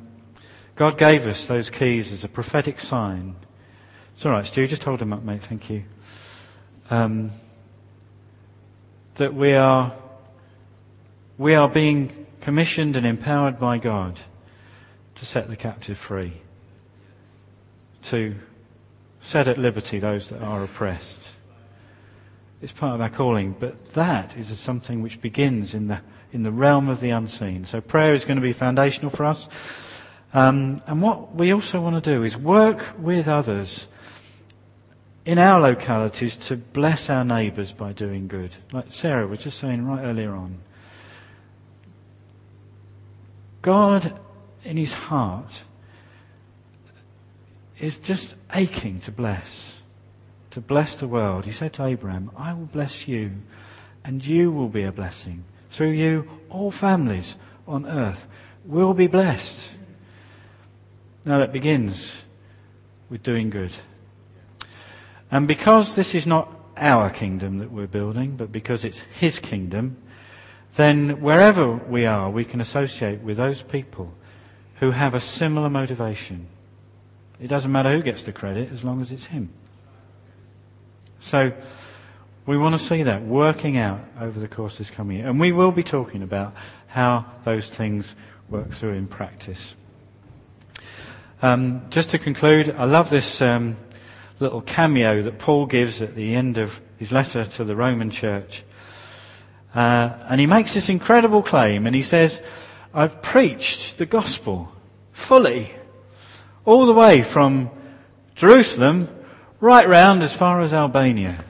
God 0.76 0.98
gave 0.98 1.28
us 1.28 1.46
those 1.46 1.70
keys 1.70 2.14
as 2.14 2.24
a 2.24 2.30
prophetic 2.30 2.80
sign. 2.80 3.36
It's 4.16 4.26
all 4.26 4.32
right, 4.32 4.46
Stu. 4.46 4.68
Just 4.68 4.84
hold 4.84 5.00
them 5.00 5.14
up, 5.14 5.24
mate. 5.24 5.42
Thank 5.42 5.70
you. 5.70 5.84
Um, 6.90 7.32
that 9.16 9.34
we 9.34 9.54
are 9.54 9.94
we 11.38 11.56
are 11.56 11.70
being 11.70 12.21
commissioned 12.42 12.96
and 12.96 13.06
empowered 13.06 13.60
by 13.60 13.78
God 13.78 14.20
to 15.16 15.26
set 15.26 15.48
the 15.48 15.56
captive 15.56 15.98
free, 15.98 16.34
to 18.04 18.36
set 19.22 19.48
at 19.48 19.58
liberty 19.58 20.00
those 20.00 20.30
that 20.30 20.42
are 20.42 20.64
oppressed. 20.64 21.30
It's 22.62 22.72
part 22.72 22.96
of 22.96 23.02
our 23.02 23.10
calling, 23.10 23.56
but 23.60 23.94
that 23.94 24.36
is 24.36 24.60
something 24.60 25.02
which 25.02 25.22
begins 25.22 25.74
in 25.74 25.88
the 25.88 26.02
in 26.34 26.44
the 26.44 26.52
realm 26.52 26.88
of 26.90 27.02
the 27.02 27.10
unseen. 27.10 27.66
So 27.66 27.82
prayer 27.82 28.14
is 28.14 28.24
going 28.24 28.38
to 28.38 28.42
be 28.42 28.54
foundational 28.54 29.12
for 29.12 29.26
us. 29.26 29.50
Um, 30.34 30.80
and 30.88 31.02
what 31.02 31.36
we 31.36 31.52
also 31.52 31.82
want 31.82 32.02
to 32.02 32.10
do 32.14 32.24
is 32.24 32.38
work 32.38 32.94
with 32.98 33.28
others 33.28 33.88
in 35.26 35.38
our 35.38 35.60
localities 35.60 36.36
to 36.38 36.56
bless 36.56 37.10
our 37.10 37.26
neighbours 37.26 37.74
by 37.74 37.92
doing 37.92 38.28
good. 38.28 38.52
Like 38.72 38.86
Sarah 38.92 39.28
was 39.28 39.40
just 39.40 39.60
saying 39.60 39.86
right 39.86 40.04
earlier 40.04 40.34
on. 40.34 40.60
God, 43.62 44.20
in 44.64 44.78
his 44.78 44.94
heart, 44.94 45.64
is 47.80 47.98
just 47.98 48.36
aching 48.54 49.02
to 49.02 49.12
bless, 49.12 49.82
to 50.52 50.62
bless 50.62 50.96
the 50.96 51.08
world. 51.08 51.46
He 51.46 51.52
said 51.52 51.74
to 51.74 51.86
Abraham, 51.86 52.32
I 52.38 52.54
will 52.54 52.66
bless 52.66 53.08
you, 53.08 53.32
and 54.04 54.24
you 54.26 54.52
will 54.52 54.70
be 54.70 54.84
a 54.84 54.92
blessing. 54.92 55.44
Through 55.70 55.92
you, 55.92 56.28
all 56.50 56.72
families 56.72 57.36
on 57.68 57.86
earth 57.86 58.28
will 58.66 58.94
be 58.94 59.08
blessed. 59.08 59.68
Now 61.26 61.40
that 61.40 61.54
begins 61.54 62.22
with 63.10 63.24
doing 63.24 63.50
good. 63.50 63.72
And 65.32 65.48
because 65.48 65.96
this 65.96 66.14
is 66.14 66.28
not 66.28 66.52
our 66.78 67.10
kingdom 67.10 67.60
that 67.60 67.72
we're 67.72 67.88
building, 67.88 68.36
but 68.36 68.52
because 68.52 68.84
it's 68.84 69.00
His 69.20 69.40
kingdom, 69.40 69.98
then 70.76 71.22
wherever 71.22 71.72
we 71.74 72.06
are, 72.06 72.30
we 72.30 72.46
can 72.46 72.62
associate 72.62 73.22
with 73.22 73.38
those 73.38 73.62
people 73.62 74.14
who 74.80 74.92
have 74.92 75.14
a 75.14 75.20
similar 75.20 75.70
motivation. 75.70 76.48
It 77.40 77.48
doesn't 77.48 77.72
matter 77.72 77.92
who 77.92 78.02
gets 78.02 78.24
the 78.24 78.32
credit 78.32 78.72
as 78.72 78.84
long 78.84 79.02
as 79.02 79.12
it's 79.12 79.26
Him. 79.26 79.50
So, 81.20 81.52
we 82.46 82.58
want 82.58 82.80
to 82.80 82.86
see 82.86 83.04
that 83.04 83.24
working 83.24 83.78
out 83.78 84.02
over 84.20 84.40
the 84.40 84.48
course 84.48 84.78
this 84.78 84.90
coming 84.90 85.18
year. 85.18 85.28
And 85.28 85.40
we 85.40 85.52
will 85.52 85.72
be 85.72 85.84
talking 85.84 86.24
about 86.24 86.56
how 86.88 87.26
those 87.44 87.70
things 87.70 88.16
work 88.50 88.72
through 88.72 88.94
in 88.94 89.08
practice. 89.08 89.76
Um, 91.42 91.90
just 91.90 92.10
to 92.12 92.20
conclude, 92.20 92.76
I 92.76 92.86
love 92.86 93.10
this 93.10 93.42
um, 93.42 93.78
little 94.40 94.62
cameo 94.62 95.22
that 95.24 95.38
Paul 95.38 95.68
gives 95.68 96.02
at 96.02 96.16
the 96.16 96.36
end 96.36 96.58
of 96.58 96.82
his 96.98 97.12
letter 97.12 97.46
to 97.46 97.64
the 97.64 97.76
Roman 97.76 98.10
church. 98.10 98.64
Uh, 99.74 100.14
and 100.28 100.40
he 100.40 100.46
makes 100.46 100.74
this 100.74 100.90
incredible 100.90 101.42
claim 101.42 101.88
and 101.88 101.96
he 101.96 102.04
says, 102.04 102.42
I've 102.94 103.22
preached 103.22 103.98
the 103.98 104.06
gospel 104.06 104.72
fully, 105.14 105.72
all 106.66 106.86
the 106.86 106.94
way 106.94 107.24
from 107.24 107.70
Jerusalem 108.36 109.08
right 109.60 109.88
round 109.88 110.24
as 110.24 110.34
far 110.34 110.62
as 110.62 110.74
Albania. 110.74 111.46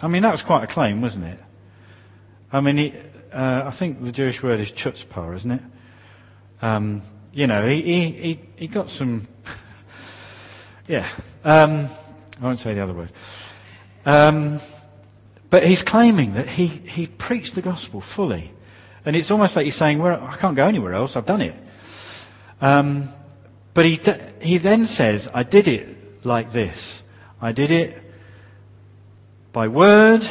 I 0.00 0.08
mean, 0.08 0.22
that 0.22 0.32
was 0.32 0.42
quite 0.42 0.64
a 0.64 0.66
claim, 0.66 1.00
wasn't 1.02 1.26
it? 1.26 1.38
I 2.52 2.60
mean, 2.60 2.76
he, 2.76 2.94
uh, 3.32 3.64
I 3.66 3.70
think 3.70 4.02
the 4.02 4.12
Jewish 4.12 4.42
word 4.42 4.60
is 4.60 4.70
chutzpah, 4.70 5.34
isn't 5.36 5.50
it? 5.50 5.62
Um, 6.62 7.02
you 7.32 7.46
know, 7.46 7.66
he, 7.66 7.82
he, 7.82 8.10
he, 8.10 8.40
he 8.56 8.66
got 8.68 8.90
some 8.90 9.26
yeah. 10.86 11.08
Um, 11.44 11.88
I 12.40 12.44
won't 12.44 12.58
say 12.58 12.74
the 12.74 12.82
other 12.82 12.92
word. 12.92 13.10
Um, 14.06 14.60
but 15.54 15.64
he's 15.64 15.84
claiming 15.84 16.34
that 16.34 16.48
he, 16.48 16.66
he 16.66 17.06
preached 17.06 17.54
the 17.54 17.62
gospel 17.62 18.00
fully. 18.00 18.50
And 19.06 19.14
it's 19.14 19.30
almost 19.30 19.54
like 19.54 19.66
he's 19.66 19.76
saying, 19.76 20.00
well, 20.00 20.20
I 20.20 20.34
can't 20.34 20.56
go 20.56 20.66
anywhere 20.66 20.94
else, 20.94 21.14
I've 21.14 21.26
done 21.26 21.42
it. 21.42 21.54
Um, 22.60 23.08
but 23.72 23.84
he, 23.86 24.00
he 24.40 24.58
then 24.58 24.88
says, 24.88 25.28
I 25.32 25.44
did 25.44 25.68
it 25.68 26.26
like 26.26 26.50
this. 26.50 27.04
I 27.40 27.52
did 27.52 27.70
it 27.70 28.02
by 29.52 29.68
word 29.68 30.28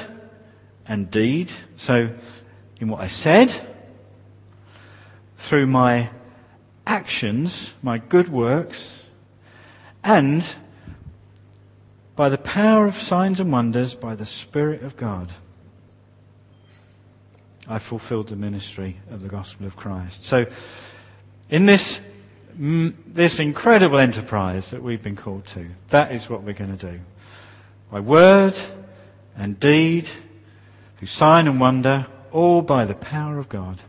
and 0.85 1.09
deed. 1.09 1.53
So, 1.77 2.09
in 2.81 2.89
what 2.89 2.99
I 2.99 3.07
said, 3.07 3.65
through 5.37 5.67
my 5.67 6.09
actions, 6.85 7.71
my 7.81 7.97
good 7.97 8.27
works, 8.27 9.01
and 10.03 10.43
by 12.15 12.29
the 12.29 12.37
power 12.37 12.85
of 12.85 12.97
signs 12.97 13.39
and 13.39 13.51
wonders, 13.51 13.95
by 13.95 14.15
the 14.15 14.25
Spirit 14.25 14.83
of 14.83 14.95
God, 14.97 15.31
I 17.67 17.79
fulfilled 17.79 18.27
the 18.27 18.35
ministry 18.35 18.97
of 19.09 19.21
the 19.21 19.29
gospel 19.29 19.65
of 19.65 19.75
Christ. 19.75 20.25
So, 20.25 20.45
in 21.49 21.65
this, 21.65 22.01
this 22.57 23.39
incredible 23.39 23.99
enterprise 23.99 24.71
that 24.71 24.83
we've 24.83 25.01
been 25.01 25.15
called 25.15 25.45
to, 25.47 25.69
that 25.89 26.11
is 26.11 26.29
what 26.29 26.43
we're 26.43 26.53
going 26.53 26.77
to 26.77 26.91
do. 26.91 26.99
By 27.89 27.99
word 28.01 28.57
and 29.35 29.59
deed, 29.59 30.07
through 30.97 31.07
sign 31.07 31.47
and 31.47 31.59
wonder, 31.59 32.05
all 32.31 32.61
by 32.61 32.85
the 32.85 32.95
power 32.95 33.39
of 33.39 33.49
God, 33.49 33.81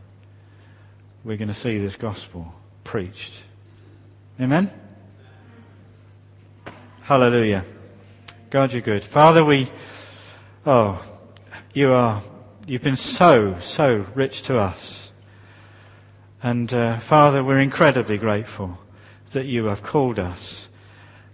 we're 1.23 1.37
going 1.37 1.49
to 1.49 1.53
see 1.53 1.77
this 1.77 1.95
gospel 1.95 2.53
preached. 2.83 3.41
Amen? 4.39 4.71
Hallelujah. 7.01 7.65
God, 8.55 8.71
you're 8.71 8.81
good. 8.81 9.03
Father, 9.03 9.43
we, 9.43 9.69
oh, 10.65 11.05
you 11.73 11.91
are, 11.91 12.23
you've 12.65 12.83
been 12.83 12.95
so, 12.95 13.59
so 13.59 14.05
rich 14.15 14.43
to 14.43 14.57
us. 14.57 15.11
And 16.41 16.73
uh, 16.73 16.99
Father, 17.01 17.43
we're 17.43 17.59
incredibly 17.59 18.17
grateful 18.17 18.77
that 19.33 19.45
you 19.45 19.65
have 19.65 19.83
called 19.83 20.19
us 20.19 20.69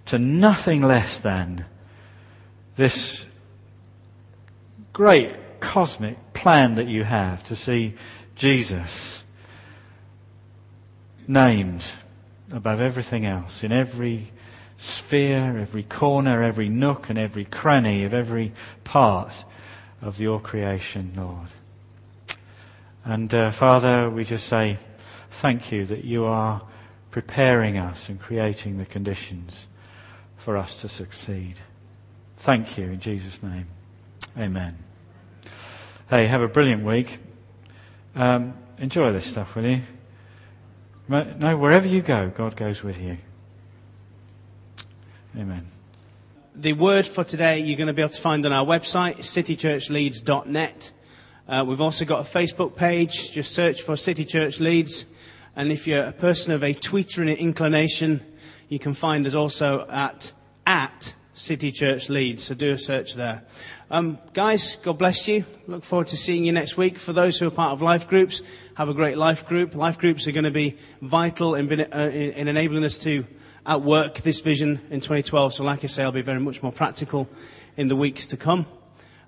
to 0.07 0.17
nothing 0.17 0.81
less 0.81 1.19
than 1.19 1.65
this 2.75 3.27
great 4.91 5.59
cosmic 5.59 6.33
plan 6.33 6.73
that 6.73 6.87
you 6.87 7.03
have 7.03 7.43
to 7.43 7.55
see 7.55 7.93
Jesus 8.33 9.23
named 11.27 11.83
above 12.51 12.81
everything 12.81 13.27
else 13.27 13.63
in 13.63 13.71
every 13.71 14.31
sphere, 14.81 15.57
every 15.59 15.83
corner, 15.83 16.41
every 16.41 16.67
nook 16.67 17.09
and 17.09 17.19
every 17.19 17.45
cranny 17.45 18.03
of 18.03 18.13
every 18.13 18.51
part 18.83 19.45
of 20.01 20.19
your 20.19 20.39
creation, 20.39 21.13
Lord. 21.15 21.47
And 23.05 23.33
uh, 23.33 23.51
Father, 23.51 24.09
we 24.09 24.23
just 24.23 24.47
say 24.47 24.77
thank 25.29 25.71
you 25.71 25.85
that 25.85 26.03
you 26.03 26.25
are 26.25 26.61
preparing 27.11 27.77
us 27.77 28.09
and 28.09 28.19
creating 28.19 28.77
the 28.77 28.85
conditions 28.85 29.67
for 30.37 30.57
us 30.57 30.81
to 30.81 30.87
succeed. 30.87 31.55
Thank 32.37 32.77
you 32.77 32.85
in 32.85 32.99
Jesus' 32.99 33.41
name. 33.43 33.67
Amen. 34.37 34.77
Hey, 36.09 36.25
have 36.25 36.41
a 36.41 36.47
brilliant 36.47 36.83
week. 36.83 37.19
Um, 38.15 38.55
enjoy 38.79 39.11
this 39.11 39.25
stuff, 39.25 39.55
will 39.55 39.65
you? 39.65 39.81
No, 41.07 41.57
wherever 41.57 41.87
you 41.87 42.01
go, 42.01 42.31
God 42.35 42.55
goes 42.55 42.83
with 42.83 42.99
you. 42.99 43.17
Amen. 45.37 45.65
The 46.55 46.73
word 46.73 47.07
for 47.07 47.23
today 47.23 47.59
you're 47.59 47.77
going 47.77 47.87
to 47.87 47.93
be 47.93 48.01
able 48.01 48.11
to 48.11 48.19
find 48.19 48.45
on 48.45 48.51
our 48.51 48.65
website, 48.65 49.19
citychurchleeds.net. 49.19 50.91
Uh, 51.47 51.63
we've 51.65 51.79
also 51.79 52.03
got 52.03 52.19
a 52.19 52.29
Facebook 52.29 52.75
page. 52.75 53.31
Just 53.31 53.53
search 53.53 53.81
for 53.81 53.95
City 53.95 54.25
Church 54.25 54.59
Leeds. 54.59 55.05
And 55.55 55.71
if 55.71 55.87
you're 55.87 56.03
a 56.03 56.11
person 56.11 56.53
of 56.53 56.63
a 56.63 56.73
tweetering 56.73 57.37
inclination, 57.37 58.19
you 58.67 58.77
can 58.77 58.93
find 58.93 59.25
us 59.25 59.33
also 59.33 59.87
at, 59.89 60.33
at 60.67 61.13
City 61.33 61.71
Church 61.71 62.09
Leeds. 62.09 62.43
So 62.43 62.53
do 62.53 62.71
a 62.71 62.77
search 62.77 63.13
there. 63.13 63.43
Um, 63.89 64.19
guys, 64.33 64.75
God 64.83 64.97
bless 64.97 65.29
you. 65.29 65.45
Look 65.65 65.85
forward 65.85 66.07
to 66.07 66.17
seeing 66.17 66.43
you 66.43 66.51
next 66.51 66.75
week. 66.75 66.97
For 66.97 67.13
those 67.13 67.39
who 67.39 67.47
are 67.47 67.51
part 67.51 67.71
of 67.71 67.81
life 67.81 68.09
groups, 68.09 68.41
have 68.75 68.89
a 68.89 68.93
great 68.93 69.17
life 69.17 69.47
group. 69.47 69.75
Life 69.75 69.97
groups 69.97 70.27
are 70.27 70.33
going 70.33 70.43
to 70.43 70.51
be 70.51 70.77
vital 71.01 71.55
in, 71.55 71.71
uh, 71.79 71.97
in 72.13 72.49
enabling 72.49 72.83
us 72.83 72.97
to 72.99 73.25
outwork 73.65 74.19
this 74.19 74.39
vision 74.39 74.81
in 74.89 75.01
2012. 75.01 75.53
So 75.53 75.63
like 75.63 75.83
I 75.83 75.87
say, 75.87 76.03
I'll 76.03 76.11
be 76.11 76.21
very 76.21 76.39
much 76.39 76.63
more 76.63 76.71
practical 76.71 77.29
in 77.77 77.87
the 77.87 77.95
weeks 77.95 78.27
to 78.27 78.37
come. 78.37 78.65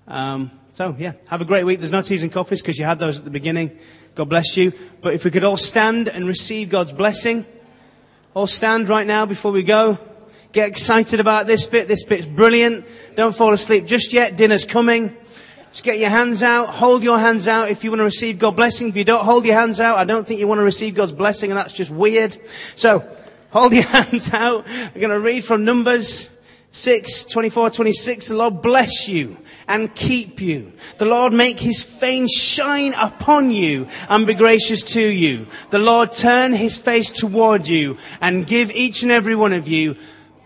Um, 0.06 0.50
so 0.74 0.94
yeah, 0.98 1.12
have 1.28 1.40
a 1.40 1.44
great 1.44 1.64
week. 1.64 1.78
There's 1.78 1.92
no 1.92 2.02
teas 2.02 2.22
and 2.22 2.32
coffees 2.32 2.60
because 2.60 2.78
you 2.78 2.84
had 2.84 2.98
those 2.98 3.18
at 3.18 3.24
the 3.24 3.30
beginning. 3.30 3.78
God 4.14 4.28
bless 4.28 4.56
you. 4.56 4.72
But 5.02 5.14
if 5.14 5.24
we 5.24 5.30
could 5.30 5.44
all 5.44 5.56
stand 5.56 6.08
and 6.08 6.26
receive 6.26 6.68
God's 6.68 6.92
blessing, 6.92 7.46
all 8.34 8.46
stand 8.46 8.88
right 8.88 9.06
now 9.06 9.26
before 9.26 9.52
we 9.52 9.62
go. 9.62 9.98
Get 10.52 10.68
excited 10.68 11.20
about 11.20 11.46
this 11.46 11.66
bit. 11.66 11.88
This 11.88 12.04
bit's 12.04 12.26
brilliant. 12.26 12.86
Don't 13.16 13.34
fall 13.34 13.52
asleep 13.52 13.86
just 13.86 14.12
yet. 14.12 14.36
Dinner's 14.36 14.64
coming. 14.64 15.16
Just 15.72 15.82
get 15.82 15.98
your 15.98 16.10
hands 16.10 16.44
out. 16.44 16.68
Hold 16.68 17.02
your 17.02 17.18
hands 17.18 17.48
out 17.48 17.68
if 17.68 17.82
you 17.82 17.90
want 17.90 17.98
to 17.98 18.04
receive 18.04 18.38
God's 18.38 18.54
blessing. 18.54 18.88
If 18.88 18.96
you 18.96 19.02
don't 19.02 19.24
hold 19.24 19.44
your 19.44 19.58
hands 19.58 19.80
out, 19.80 19.96
I 19.96 20.04
don't 20.04 20.24
think 20.24 20.38
you 20.38 20.46
want 20.46 20.60
to 20.60 20.64
receive 20.64 20.94
God's 20.94 21.10
blessing 21.10 21.50
and 21.50 21.58
that's 21.58 21.72
just 21.72 21.90
weird. 21.90 22.38
Hold 23.54 23.72
your 23.72 23.82
hands 23.86 24.32
out. 24.34 24.64
I'm 24.66 24.94
going 24.94 25.10
to 25.10 25.20
read 25.20 25.44
from 25.44 25.64
Numbers 25.64 26.28
6, 26.72 27.26
24, 27.26 27.70
26. 27.70 28.28
The 28.28 28.34
Lord 28.34 28.60
bless 28.62 29.08
you 29.08 29.36
and 29.68 29.94
keep 29.94 30.40
you. 30.40 30.72
The 30.98 31.04
Lord 31.04 31.32
make 31.32 31.60
his 31.60 31.80
face 31.80 32.36
shine 32.36 32.94
upon 32.94 33.52
you 33.52 33.86
and 34.08 34.26
be 34.26 34.34
gracious 34.34 34.82
to 34.94 35.00
you. 35.00 35.46
The 35.70 35.78
Lord 35.78 36.10
turn 36.10 36.52
his 36.52 36.76
face 36.76 37.10
toward 37.10 37.68
you 37.68 37.96
and 38.20 38.44
give 38.44 38.72
each 38.72 39.04
and 39.04 39.12
every 39.12 39.36
one 39.36 39.52
of 39.52 39.68
you 39.68 39.94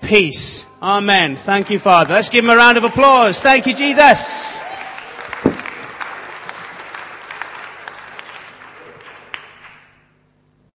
peace. 0.02 0.66
Amen. 0.82 1.36
Thank 1.36 1.70
you, 1.70 1.78
Father. 1.78 2.12
Let's 2.12 2.28
give 2.28 2.44
him 2.44 2.50
a 2.50 2.56
round 2.56 2.76
of 2.76 2.84
applause. 2.84 3.40
Thank 3.40 3.66
you, 3.66 3.74
Jesus. 3.74 4.54